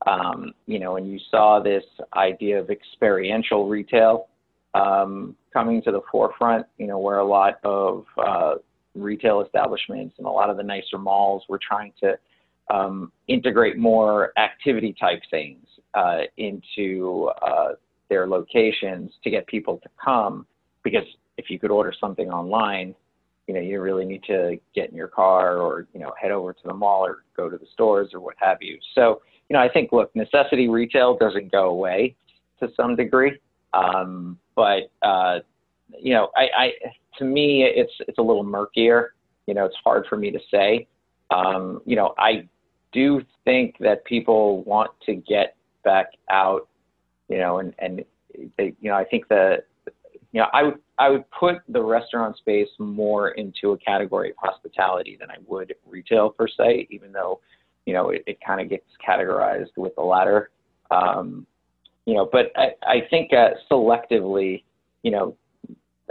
Um, 0.07 0.53
you 0.65 0.79
know, 0.79 0.97
and 0.97 1.09
you 1.09 1.19
saw 1.29 1.61
this 1.61 1.83
idea 2.15 2.59
of 2.59 2.69
experiential 2.69 3.69
retail 3.69 4.27
um, 4.73 5.35
coming 5.53 5.81
to 5.83 5.91
the 5.91 6.01
forefront. 6.11 6.65
You 6.77 6.87
know, 6.87 6.97
where 6.97 7.19
a 7.19 7.25
lot 7.25 7.59
of 7.63 8.05
uh, 8.17 8.55
retail 8.95 9.41
establishments 9.41 10.15
and 10.17 10.25
a 10.25 10.29
lot 10.29 10.49
of 10.49 10.57
the 10.57 10.63
nicer 10.63 10.97
malls 10.97 11.43
were 11.47 11.59
trying 11.65 11.93
to 12.01 12.17
um, 12.73 13.11
integrate 13.27 13.77
more 13.77 14.31
activity 14.37 14.95
type 14.99 15.21
things 15.29 15.65
uh, 15.93 16.21
into 16.37 17.29
uh, 17.41 17.69
their 18.09 18.27
locations 18.27 19.11
to 19.23 19.29
get 19.29 19.45
people 19.47 19.77
to 19.83 19.89
come. 20.03 20.47
Because 20.83 21.05
if 21.37 21.49
you 21.49 21.59
could 21.59 21.71
order 21.71 21.93
something 21.99 22.29
online, 22.29 22.95
you 23.49 23.55
know, 23.55 23.61
you 23.61 23.81
really 23.81 24.05
need 24.05 24.21
to 24.25 24.59
get 24.75 24.91
in 24.91 24.95
your 24.95 25.07
car 25.07 25.57
or, 25.57 25.87
you 25.91 25.99
know, 25.99 26.13
head 26.21 26.29
over 26.29 26.53
to 26.53 26.59
the 26.65 26.73
mall 26.73 27.03
or 27.03 27.23
go 27.35 27.49
to 27.49 27.57
the 27.57 27.65
stores 27.73 28.11
or 28.13 28.19
what 28.19 28.35
have 28.37 28.59
you. 28.61 28.77
So, 28.93 29.23
you 29.49 29.55
know, 29.55 29.59
I 29.59 29.67
think, 29.67 29.91
look, 29.91 30.15
necessity 30.15 30.67
retail 30.67 31.17
doesn't 31.17 31.51
go 31.51 31.71
away 31.71 32.15
to 32.59 32.69
some 32.77 32.95
degree. 32.95 33.39
Um, 33.73 34.37
but, 34.55 34.91
uh, 35.01 35.39
you 35.99 36.13
know, 36.13 36.29
I, 36.37 36.43
I, 36.55 36.71
to 37.17 37.25
me, 37.25 37.63
it's, 37.63 37.91
it's 38.07 38.19
a 38.19 38.21
little 38.21 38.43
murkier. 38.43 39.15
You 39.47 39.55
know, 39.55 39.65
it's 39.65 39.77
hard 39.83 40.05
for 40.07 40.15
me 40.15 40.29
to 40.29 40.39
say. 40.51 40.87
Um, 41.31 41.81
you 41.87 41.95
know, 41.95 42.13
I 42.19 42.47
do 42.91 43.23
think 43.45 43.77
that 43.79 44.05
people 44.05 44.63
want 44.63 44.91
to 45.07 45.15
get 45.15 45.55
back 45.83 46.11
out, 46.29 46.67
you 47.29 47.39
know, 47.39 47.57
and, 47.57 47.73
and 47.79 48.05
they, 48.59 48.75
you 48.79 48.91
know, 48.91 48.95
I 48.95 49.05
think 49.05 49.27
that, 49.29 49.65
you 50.31 50.41
know, 50.41 50.47
I 50.53 50.63
would 50.63 50.79
I 50.97 51.09
would 51.09 51.23
put 51.31 51.57
the 51.69 51.81
restaurant 51.81 52.37
space 52.37 52.67
more 52.77 53.29
into 53.29 53.71
a 53.71 53.77
category 53.77 54.31
of 54.31 54.35
hospitality 54.37 55.17
than 55.19 55.31
I 55.31 55.37
would 55.47 55.73
retail 55.87 56.29
per 56.29 56.47
se, 56.47 56.87
even 56.91 57.11
though, 57.11 57.39
you 57.85 57.93
know, 57.93 58.09
it, 58.09 58.23
it 58.27 58.37
kind 58.45 58.61
of 58.61 58.69
gets 58.69 58.85
categorized 59.05 59.75
with 59.77 59.95
the 59.95 60.01
latter. 60.01 60.49
Um, 60.91 61.47
you 62.05 62.15
know, 62.15 62.27
but 62.31 62.51
I, 62.55 62.71
I 62.83 63.01
think 63.09 63.31
uh, 63.33 63.51
selectively, 63.71 64.63
you 65.03 65.11
know, 65.11 65.35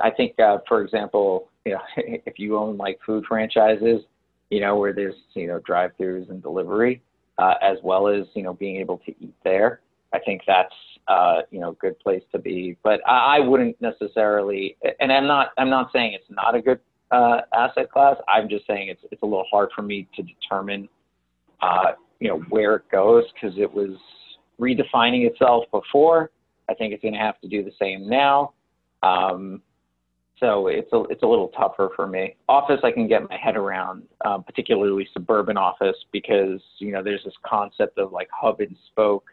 I 0.03 0.11
think, 0.11 0.39
uh, 0.41 0.59
for 0.67 0.83
example, 0.83 1.49
you 1.65 1.73
know, 1.73 1.81
if 1.97 2.39
you 2.39 2.57
own 2.57 2.77
like 2.77 2.99
food 3.05 3.25
franchises, 3.27 4.03
you 4.51 4.61
know, 4.61 4.77
where 4.77 4.93
there's, 4.93 5.17
you 5.35 5.47
know, 5.47 5.61
drive-throughs 5.61 6.31
and 6.31 6.43
delivery, 6.43 7.03
uh, 7.39 7.55
as 7.61 7.79
well 7.83 8.09
as, 8.09 8.27
you 8.35 8.43
know, 8.43 8.55
being 8.55 8.77
able 8.77 8.99
to 8.99 9.11
eat 9.21 9.35
there, 9.45 9.81
I 10.13 10.19
think 10.21 10.43
that's 10.47 10.75
uh, 11.09 11.43
you 11.51 11.61
know 11.61 11.73
good 11.81 11.99
place 12.01 12.23
to 12.33 12.39
be. 12.39 12.77
But 12.83 13.01
I, 13.07 13.37
I 13.37 13.41
wouldn't 13.41 13.81
necessarily, 13.81 14.77
and 15.01 15.13
I'm 15.13 15.27
not 15.27 15.51
I'm 15.59 15.71
not 15.71 15.91
saying 15.93 16.13
it's 16.13 16.31
not 16.31 16.55
a 16.55 16.63
good 16.63 16.81
uh, 17.11 17.41
asset 17.55 17.91
class. 17.91 18.17
I'm 18.29 18.49
just 18.49 18.67
saying 18.67 18.89
it's 18.89 19.03
it's 19.11 19.23
a 19.23 19.27
little 19.27 19.47
hard 19.51 19.71
for 19.75 19.83
me 19.83 20.09
to 20.17 20.23
determine 20.23 20.89
uh, 21.63 21.93
you 22.21 22.29
know 22.29 22.39
where 22.51 22.77
it 22.77 22.91
goes 22.91 23.25
because 23.35 23.59
it 23.59 23.73
was 23.73 23.97
redefining 24.61 25.27
itself 25.27 25.65
before. 25.73 26.31
I 26.69 26.75
think 26.75 26.93
it's 26.93 27.03
going 27.03 27.15
to 27.15 27.21
have 27.21 27.41
to 27.41 27.49
do 27.49 27.65
the 27.65 27.73
same 27.81 28.09
now. 28.09 28.53
Um, 29.03 29.63
so 30.39 30.69
it's 30.69 30.93
a 30.93 31.03
it's 31.05 31.23
a 31.23 31.27
little 31.27 31.49
tougher 31.49 31.91
for 31.97 32.07
me. 32.07 32.37
Office 32.49 32.81
I 32.85 32.93
can 32.93 33.09
get 33.09 33.29
my 33.29 33.37
head 33.37 33.57
around, 33.57 34.05
um, 34.25 34.45
particularly 34.45 35.09
suburban 35.13 35.57
office, 35.57 35.97
because 36.13 36.61
you 36.79 36.93
know 36.93 37.03
there's 37.03 37.25
this 37.25 37.35
concept 37.45 37.99
of 37.99 38.13
like 38.13 38.29
hub 38.31 38.61
and 38.61 38.77
spoke 38.89 39.25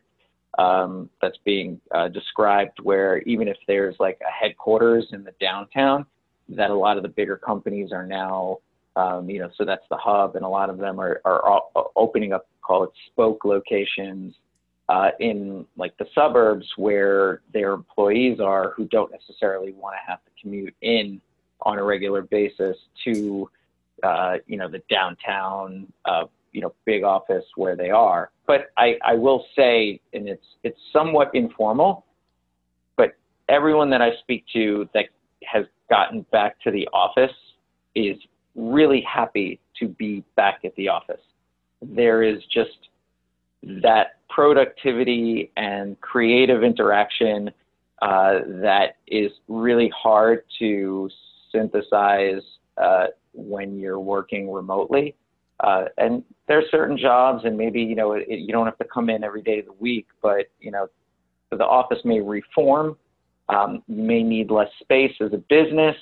um, 0.57 1.09
that's 1.21 1.37
being 1.43 1.79
uh, 1.91 2.07
described 2.07 2.79
where 2.81 3.19
even 3.19 3.47
if 3.47 3.57
there's 3.67 3.95
like 3.99 4.19
a 4.21 4.31
headquarters 4.31 5.07
in 5.11 5.23
the 5.23 5.33
downtown, 5.39 6.05
that 6.49 6.69
a 6.69 6.75
lot 6.75 6.97
of 6.97 7.03
the 7.03 7.09
bigger 7.09 7.37
companies 7.37 7.91
are 7.91 8.05
now, 8.05 8.59
um, 8.95 9.29
you 9.29 9.39
know, 9.39 9.49
so 9.57 9.65
that's 9.65 9.85
the 9.89 9.97
hub, 9.97 10.35
and 10.35 10.45
a 10.45 10.47
lot 10.47 10.69
of 10.69 10.77
them 10.77 10.99
are, 10.99 11.21
are 11.25 11.61
opening 11.95 12.33
up, 12.33 12.47
call 12.61 12.83
it 12.83 12.91
spoke 13.07 13.43
locations 13.43 14.35
uh, 14.89 15.09
in 15.19 15.65
like 15.75 15.97
the 15.97 16.05
suburbs 16.13 16.65
where 16.77 17.41
their 17.53 17.73
employees 17.73 18.39
are 18.39 18.73
who 18.77 18.85
don't 18.85 19.11
necessarily 19.11 19.73
want 19.73 19.95
to 19.95 20.09
have 20.11 20.23
to 20.23 20.31
commute 20.41 20.75
in 20.81 21.19
on 21.61 21.79
a 21.79 21.83
regular 21.83 22.21
basis 22.21 22.77
to, 23.03 23.49
uh, 24.03 24.35
you 24.45 24.57
know, 24.57 24.69
the 24.69 24.81
downtown 24.89 25.91
uh, 26.05 26.25
you 26.55 26.61
know 26.61 26.73
big 26.85 27.03
office 27.03 27.43
where 27.57 27.75
they 27.75 27.89
are. 27.89 28.31
But 28.47 28.67
I, 28.77 28.95
I 29.05 29.13
will 29.15 29.45
say, 29.55 29.99
and 30.13 30.29
it's 30.29 30.45
it's 30.63 30.79
somewhat 30.93 31.29
informal, 31.33 32.05
but 32.95 33.09
everyone 33.49 33.89
that 33.89 34.01
I 34.01 34.11
speak 34.21 34.45
to 34.53 34.87
that 34.93 35.07
has 35.43 35.65
gotten 35.89 36.25
back 36.31 36.59
to 36.61 36.71
the 36.71 36.87
office 36.93 37.35
is 37.93 38.15
really 38.55 39.01
happy 39.01 39.59
to 39.79 39.89
be 39.89 40.23
back 40.37 40.61
at 40.63 40.73
the 40.77 40.87
office. 40.87 41.21
There 41.81 42.23
is 42.23 42.41
just 42.51 42.89
that 43.83 44.19
productivity 44.29 45.51
and 45.57 45.99
creative 45.99 46.63
interaction 46.63 47.51
uh, 48.01 48.39
that 48.61 48.95
is 49.07 49.31
really 49.49 49.91
hard 49.95 50.43
to 50.59 51.09
synthesize 51.51 52.41
uh, 52.77 53.07
when 53.33 53.77
you're 53.77 53.99
working 53.99 54.49
remotely. 54.51 55.15
Uh, 55.61 55.85
and 55.97 56.23
there 56.47 56.59
are 56.59 56.65
certain 56.69 56.97
jobs, 56.97 57.45
and 57.45 57.57
maybe 57.57 57.81
you 57.81 57.95
know 57.95 58.13
it, 58.13 58.27
you 58.27 58.51
don't 58.51 58.65
have 58.65 58.77
to 58.77 58.85
come 58.85 59.09
in 59.09 59.23
every 59.23 59.41
day 59.41 59.59
of 59.59 59.65
the 59.65 59.73
week, 59.73 60.07
but 60.21 60.47
you 60.59 60.71
know 60.71 60.87
the 61.51 61.63
office 61.63 61.99
may 62.03 62.19
reform. 62.19 62.97
Um, 63.47 63.83
you 63.87 64.03
may 64.03 64.23
need 64.23 64.51
less 64.51 64.69
space 64.81 65.13
as 65.21 65.31
a 65.31 65.37
business, 65.37 65.95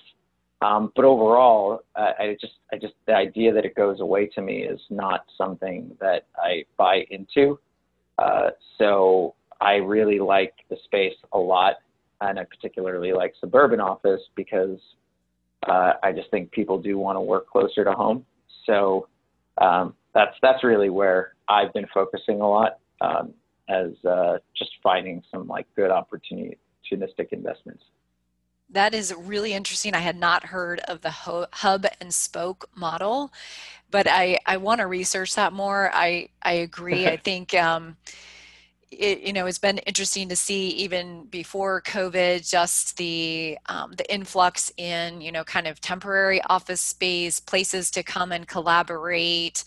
um, 0.64 0.92
but 0.96 1.04
overall, 1.04 1.82
I 1.96 2.38
just 2.40 2.54
I 2.72 2.78
just 2.78 2.94
the 3.06 3.14
idea 3.14 3.54
that 3.54 3.66
it 3.66 3.76
goes 3.76 4.00
away 4.00 4.28
to 4.28 4.42
me 4.42 4.64
is 4.64 4.80
not 4.90 5.26
something 5.38 5.96
that 6.00 6.26
I 6.38 6.64
buy 6.78 7.06
into. 7.12 7.60
Uh, 8.18 8.52
so 8.78 9.36
I 9.60 9.76
really 9.76 10.20
like 10.20 10.54
the 10.70 10.78
space 10.86 11.16
a 11.34 11.38
lot, 11.38 11.76
and 12.22 12.40
I 12.40 12.46
particularly 12.46 13.12
like 13.12 13.34
suburban 13.42 13.82
office 13.82 14.22
because 14.36 14.80
uh, 15.68 15.94
I 16.02 16.12
just 16.12 16.32
think 16.32 16.52
people 16.52 16.82
do 16.82 16.98
want 16.98 17.18
to 17.18 17.22
work 17.22 17.50
closer 17.50 17.84
to 17.84 17.92
home. 17.92 18.26
So 18.66 19.08
um, 19.58 19.94
that's 20.14 20.36
that's 20.42 20.64
really 20.64 20.90
where 20.90 21.34
I've 21.48 21.74
been 21.74 21.88
focusing 21.94 22.42
a 22.42 22.50
lot 22.50 22.80
um, 23.02 23.34
as 23.70 23.92
uh, 24.06 24.38
just 24.58 24.72
finding 24.82 25.24
some 25.32 25.48
like 25.48 25.68
good 25.76 25.92
opportunistic 25.92 27.32
investments. 27.32 27.84
That 28.70 28.96
is 28.96 29.14
really 29.16 29.54
interesting. 29.54 29.94
I 29.94 30.00
had 30.00 30.18
not 30.18 30.46
heard 30.46 30.80
of 30.88 31.02
the 31.02 31.12
hub 31.12 31.86
and 32.02 32.14
spoke 32.14 32.70
model, 32.76 33.32
but 33.92 34.08
I, 34.10 34.40
I 34.48 34.58
want 34.58 34.82
to 34.82 34.88
research 34.88 35.36
that 35.36 35.54
more. 35.54 35.92
I, 35.94 36.30
I 36.42 36.54
agree. 36.54 37.08
I 37.08 37.18
think 37.24 37.54
um, 37.54 37.98
it, 39.00 39.20
you 39.22 39.34
know, 39.34 39.46
it's 39.46 39.60
been 39.60 39.80
interesting 39.80 40.30
to 40.30 40.36
see 40.36 40.70
even 40.70 41.26
before 41.26 41.82
COVID, 41.82 42.50
just 42.50 42.98
the 42.98 43.58
um, 43.68 43.94
the 43.98 44.12
influx 44.14 44.72
in 44.78 45.22
you 45.22 45.32
know 45.32 45.44
kind 45.44 45.68
of 45.68 45.82
temporary 45.82 46.42
office 46.44 46.82
space, 46.82 47.40
places 47.40 47.92
to 47.92 48.04
come 48.04 48.32
and 48.32 48.48
collaborate, 48.48 49.64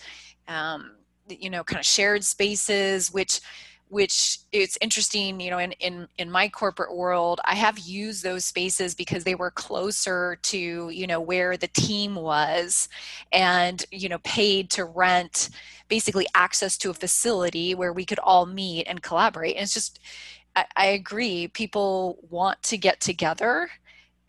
um, 0.48 0.92
you 1.28 1.50
know, 1.50 1.64
kind 1.64 1.80
of 1.80 1.86
shared 1.86 2.24
spaces, 2.24 3.12
which 3.12 3.40
which 3.88 4.40
it's 4.52 4.76
interesting 4.80 5.40
you 5.40 5.50
know 5.50 5.58
in, 5.58 5.72
in 5.72 6.08
in 6.18 6.30
my 6.30 6.48
corporate 6.48 6.94
world 6.94 7.40
i 7.44 7.54
have 7.54 7.78
used 7.78 8.24
those 8.24 8.44
spaces 8.44 8.94
because 8.94 9.24
they 9.24 9.34
were 9.34 9.50
closer 9.50 10.38
to 10.42 10.90
you 10.90 11.06
know 11.06 11.20
where 11.20 11.56
the 11.56 11.68
team 11.68 12.14
was 12.14 12.88
and 13.32 13.84
you 13.90 14.08
know 14.08 14.18
paid 14.18 14.70
to 14.70 14.84
rent 14.84 15.50
basically 15.88 16.26
access 16.34 16.76
to 16.78 16.90
a 16.90 16.94
facility 16.94 17.74
where 17.74 17.92
we 17.92 18.04
could 18.04 18.18
all 18.20 18.46
meet 18.46 18.86
and 18.86 19.02
collaborate. 19.02 19.54
And 19.56 19.62
it's 19.62 19.74
just 19.74 20.00
I, 20.54 20.66
I 20.76 20.86
agree 20.86 21.48
people 21.48 22.18
want 22.30 22.62
to 22.64 22.76
get 22.76 23.00
together 23.00 23.70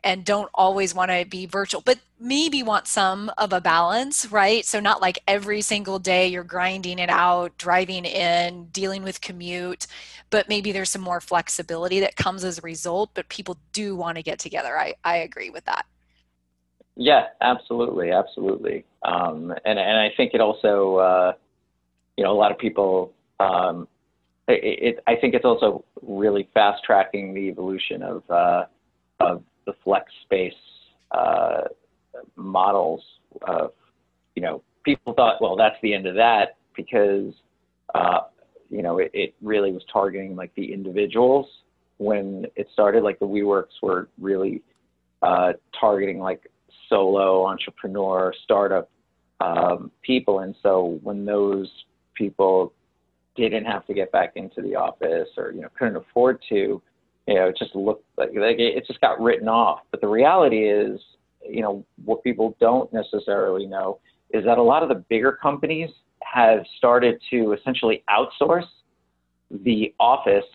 and 0.07 0.23
don't 0.23 0.49
always 0.53 0.95
want 0.95 1.11
to 1.11 1.25
be 1.29 1.45
virtual, 1.45 1.81
but 1.81 1.99
maybe 2.17 2.63
want 2.63 2.87
some 2.87 3.29
of 3.37 3.51
a 3.51 3.59
balance, 3.59 4.25
right? 4.31 4.65
So, 4.65 4.79
not 4.79 5.01
like 5.01 5.19
every 5.27 5.59
single 5.59 5.99
day 5.99 6.29
you're 6.29 6.45
grinding 6.45 6.97
it 6.97 7.09
out, 7.09 7.57
driving 7.57 8.05
in, 8.05 8.69
dealing 8.71 9.03
with 9.03 9.19
commute, 9.19 9.85
but 10.29 10.47
maybe 10.47 10.71
there's 10.71 10.89
some 10.89 11.01
more 11.01 11.19
flexibility 11.19 11.99
that 11.99 12.15
comes 12.15 12.45
as 12.45 12.57
a 12.57 12.61
result, 12.61 13.09
but 13.15 13.27
people 13.27 13.57
do 13.73 13.97
want 13.97 14.15
to 14.15 14.23
get 14.23 14.39
together. 14.39 14.79
I, 14.79 14.95
I 15.03 15.17
agree 15.17 15.49
with 15.49 15.65
that. 15.65 15.85
Yeah, 16.95 17.25
absolutely. 17.41 18.11
Absolutely. 18.11 18.85
Um, 19.03 19.51
and, 19.65 19.77
and 19.77 19.99
I 19.99 20.13
think 20.15 20.33
it 20.33 20.39
also, 20.39 20.95
uh, 20.95 21.33
you 22.15 22.23
know, 22.23 22.31
a 22.31 22.39
lot 22.39 22.53
of 22.53 22.57
people, 22.57 23.13
um, 23.41 23.89
it, 24.47 24.63
it, 24.63 25.03
I 25.05 25.17
think 25.17 25.33
it's 25.33 25.43
also 25.43 25.83
really 26.01 26.47
fast 26.53 26.85
tracking 26.85 27.33
the 27.33 27.49
evolution 27.49 28.01
of, 28.01 28.23
uh, 28.31 28.65
of 29.19 29.43
the 29.67 29.73
flex 29.83 30.11
space 30.23 30.53
uh, 31.11 31.65
models 32.35 33.03
of, 33.47 33.73
you 34.35 34.41
know, 34.41 34.63
people 34.83 35.13
thought, 35.13 35.39
well, 35.39 35.55
that's 35.55 35.75
the 35.83 35.93
end 35.93 36.07
of 36.07 36.15
that 36.15 36.57
because, 36.75 37.33
uh, 37.93 38.21
you 38.69 38.81
know, 38.81 38.97
it, 38.97 39.11
it, 39.13 39.35
really 39.41 39.71
was 39.71 39.83
targeting 39.91 40.35
like 40.35 40.53
the 40.55 40.73
individuals 40.73 41.45
when 41.97 42.45
it 42.55 42.67
started. 42.73 43.03
Like 43.03 43.19
the 43.19 43.27
WeWorks 43.27 43.81
were 43.83 44.09
really 44.19 44.63
uh, 45.21 45.53
targeting 45.79 46.19
like 46.19 46.49
solo 46.89 47.45
entrepreneur 47.45 48.33
startup 48.43 48.89
um, 49.39 49.91
people, 50.01 50.39
and 50.39 50.55
so 50.63 50.99
when 51.03 51.25
those 51.25 51.69
people 52.15 52.73
didn't 53.35 53.65
have 53.65 53.85
to 53.85 53.93
get 53.93 54.11
back 54.11 54.33
into 54.35 54.61
the 54.61 54.75
office 54.75 55.29
or 55.37 55.51
you 55.51 55.61
know 55.61 55.69
couldn't 55.77 55.95
afford 55.95 56.41
to, 56.49 56.81
you 57.27 57.35
know, 57.35 57.47
it 57.47 57.57
just 57.57 57.75
looked 57.75 58.05
like, 58.17 58.29
like 58.29 58.57
it 58.59 58.85
just 58.87 59.01
got 59.01 59.19
written 59.19 59.47
off. 59.49 59.81
But 59.91 60.01
the 60.01 60.07
reality 60.07 60.69
is, 60.69 60.99
you 61.47 61.61
know, 61.61 61.85
what 62.05 62.23
people 62.23 62.55
don't 62.59 62.91
necessarily 62.93 63.65
know 63.65 63.99
is 64.31 64.45
that 64.45 64.57
a 64.57 64.63
lot 64.63 64.81
of 64.81 64.89
the 64.89 65.03
bigger 65.09 65.33
companies 65.33 65.89
have 66.23 66.59
started 66.77 67.21
to 67.29 67.53
essentially 67.53 68.03
outsource 68.09 68.65
the 69.51 69.93
office 69.99 70.45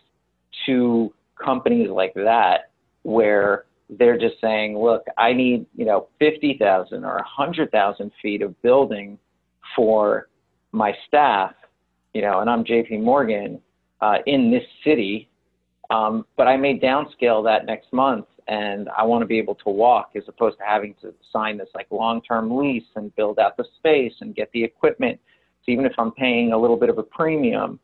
to 0.66 1.12
companies 1.42 1.88
like 1.90 2.14
that, 2.14 2.70
where 3.02 3.64
they're 3.90 4.18
just 4.18 4.40
saying, 4.40 4.78
look, 4.78 5.02
I 5.18 5.32
need, 5.32 5.66
you 5.76 5.84
know, 5.84 6.08
50,000 6.18 7.04
or 7.04 7.14
100,000 7.14 8.10
feet 8.20 8.42
of 8.42 8.60
building 8.62 9.18
for 9.76 10.28
my 10.72 10.92
staff, 11.06 11.52
you 12.14 12.22
know, 12.22 12.40
and 12.40 12.48
I'm 12.48 12.64
JP 12.64 13.02
Morgan 13.02 13.60
uh, 14.00 14.18
in 14.26 14.50
this 14.50 14.64
city 14.84 15.28
um, 15.92 16.24
but 16.36 16.48
I 16.48 16.56
may 16.56 16.78
downscale 16.78 17.44
that 17.44 17.66
next 17.66 17.92
month 17.92 18.26
and 18.48 18.88
I 18.96 19.04
want 19.04 19.22
to 19.22 19.26
be 19.26 19.38
able 19.38 19.54
to 19.56 19.68
walk 19.68 20.12
as 20.16 20.22
opposed 20.26 20.56
to 20.58 20.64
having 20.64 20.94
to 21.02 21.12
sign 21.30 21.58
this 21.58 21.68
like 21.74 21.86
long-term 21.90 22.56
lease 22.56 22.86
and 22.96 23.14
build 23.14 23.38
out 23.38 23.56
the 23.58 23.64
space 23.76 24.14
and 24.20 24.34
get 24.34 24.50
the 24.52 24.64
equipment. 24.64 25.20
So 25.64 25.70
even 25.70 25.84
if 25.84 25.92
I'm 25.98 26.10
paying 26.12 26.52
a 26.52 26.58
little 26.58 26.78
bit 26.78 26.88
of 26.88 26.96
a 26.96 27.02
premium, 27.02 27.78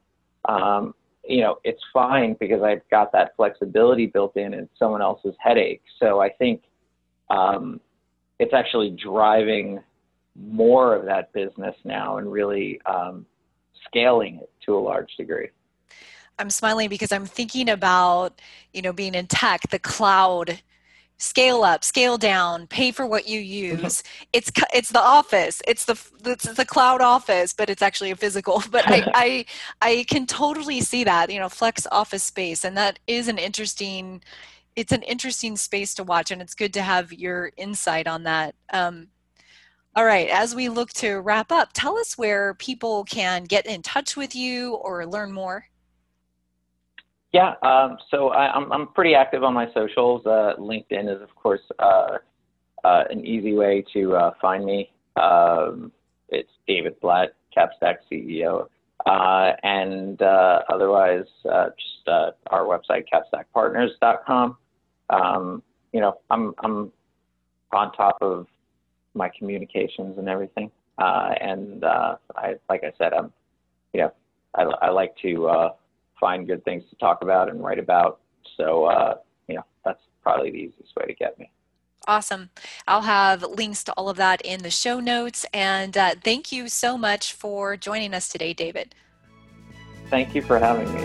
um, 0.49 0.95
you 1.23 1.43
know, 1.43 1.59
it's 1.65 1.83
fine 1.93 2.35
because 2.41 2.63
I've 2.63 2.89
got 2.91 3.13
that 3.13 3.37
flexibility 3.37 4.07
built 4.07 4.37
in 4.37 4.55
and 4.55 4.69
someone 4.79 5.03
else's 5.03 5.35
headache. 5.39 5.83
So 6.01 6.21
I 6.21 6.31
think 6.31 6.63
um, 7.29 7.79
it's 8.39 8.55
actually 8.55 8.97
driving 9.03 9.81
more 10.35 10.95
of 10.95 11.05
that 11.05 11.31
business 11.35 11.75
now 11.85 12.17
and 12.17 12.33
really 12.33 12.81
um, 12.87 13.27
scaling 13.87 14.37
it 14.43 14.51
to 14.65 14.77
a 14.77 14.81
large 14.81 15.11
degree. 15.19 15.49
I'm 16.39 16.51
smiling 16.51 16.89
because 16.89 17.13
I'm 17.13 17.27
thinking 17.27 17.69
about, 17.69 18.41
you 18.73 18.83
know, 18.83 18.93
being 18.93 19.15
in 19.15 19.27
tech, 19.27 19.63
the 19.71 19.79
cloud 19.79 20.61
scale 21.19 21.65
up 21.65 21.83
scale 21.83 22.17
down 22.17 22.67
pay 22.69 22.93
for 22.93 23.05
what 23.05 23.29
you 23.29 23.41
mm-hmm. 23.41 23.83
use. 23.83 24.03
It's 24.33 24.51
it's 24.73 24.91
the 24.91 25.01
office. 25.01 25.61
It's 25.67 25.85
the 25.85 26.01
it's 26.25 26.51
the 26.53 26.65
cloud 26.65 27.01
office 27.01 27.53
but 27.53 27.69
it's 27.69 27.83
actually 27.83 28.11
a 28.13 28.17
physical. 28.17 28.63
But 28.71 28.85
I, 28.87 29.11
I 29.15 29.45
i 29.81 30.05
can 30.09 30.27
totally 30.27 30.81
see 30.81 31.05
that 31.05 31.31
you 31.33 31.41
know 31.41 31.49
flex 31.49 31.87
office 31.91 32.23
space 32.23 32.65
and 32.65 32.77
that 32.77 32.99
is 33.07 33.29
an 33.29 33.39
interesting 33.39 34.23
it's 34.77 34.93
an 34.93 35.03
interesting 35.03 35.57
space 35.57 35.95
to 35.95 36.05
watch 36.05 36.31
and 36.31 36.41
it's 36.41 36.55
good 36.55 36.73
to 36.75 36.83
have 36.83 37.13
your 37.13 37.51
insight 37.57 38.07
on 38.07 38.23
that. 38.25 38.55
Um, 38.73 39.09
all 39.97 40.05
right 40.05 40.29
as 40.29 40.55
we 40.55 40.69
look 40.69 40.91
to 40.93 41.17
wrap 41.17 41.51
up 41.51 41.71
tell 41.73 41.99
us 41.99 42.17
where 42.17 42.55
people 42.55 43.05
can 43.05 43.45
get 43.45 43.67
in 43.67 43.83
touch 43.83 44.17
with 44.17 44.37
you 44.37 44.75
or 44.75 45.05
learn 45.07 45.33
more 45.33 45.67
yeah, 47.33 47.55
um, 47.63 47.99
so 48.11 48.29
I, 48.29 48.57
am 48.57 48.65
I'm, 48.65 48.73
I'm 48.73 48.89
pretty 48.89 49.15
active 49.15 49.43
on 49.45 49.53
my 49.53 49.67
socials. 49.75 50.25
Uh, 50.25 50.55
LinkedIn 50.59 51.15
is, 51.15 51.21
of 51.21 51.35
course, 51.35 51.61
uh, 51.79 52.19
uh, 52.85 53.05
an 53.11 53.25
easy 53.27 53.55
way 53.55 53.85
to 53.93 54.15
uh, 54.15 54.31
find 54.41 54.65
me. 54.65 54.91
Um, 55.21 55.93
it's 56.31 56.51
David 56.67 56.99
Blatt, 57.01 57.35
Capstack 57.55 57.97
CEO. 58.11 58.69
Uh, 59.05 59.53
and 59.63 60.21
uh, 60.23 60.61
otherwise, 60.73 61.25
just 61.45 62.09
our 62.51 62.65
website, 62.65 63.05
capstackpartners.com. 63.13 64.57
Um, 65.11 65.63
you 65.93 66.01
know, 66.01 66.19
I'm, 66.31 66.55
I'm 66.65 66.93
on 67.73 67.93
top 67.93 68.17
of 68.23 68.47
my 69.15 69.31
communications 69.39 70.17
and 70.19 70.29
everything. 70.29 70.71
and 70.99 71.85
I, 71.85 72.55
like 72.71 72.85
I 72.85 72.93
said, 72.97 73.13
I'm, 73.13 73.33
you 73.93 74.01
know, 74.01 74.13
I, 74.55 74.63
I 74.63 74.91
like 74.91 75.15
to 75.23 75.71
find 76.19 76.47
good 76.47 76.65
things 76.65 76.85
to 76.91 76.97
talk 76.97 77.23
about 77.23 77.49
and 77.49 77.63
write 77.63 77.79
about. 77.79 78.21
So, 78.57 78.85
uh, 78.85 79.17
you 79.49 79.57
know, 79.57 79.65
that's 79.85 80.03
probably 80.23 80.51
the 80.51 80.59
easiest 80.59 80.95
way 80.97 81.07
to 81.07 81.15
get 81.15 81.39
me. 81.39 81.51
Awesome. 82.07 82.51
I'll 82.87 83.03
have 83.03 83.43
links 83.43 83.85
to 83.85 83.93
all 83.93 84.09
of 84.09 84.17
that 84.17 84.41
in 84.41 84.63
the 84.63 84.71
show 84.71 84.99
notes. 84.99 85.45
And 85.53 85.97
uh, 85.97 86.15
thank 86.23 86.51
you 86.51 86.69
so 86.69 86.97
much 86.97 87.35
for 87.35 87.77
joining 87.77 88.15
us 88.15 88.29
today, 88.29 88.55
David. 88.55 88.95
Thank 90.09 90.35
you 90.35 90.41
for 90.41 90.59
having 90.59 90.93
me. 90.95 91.03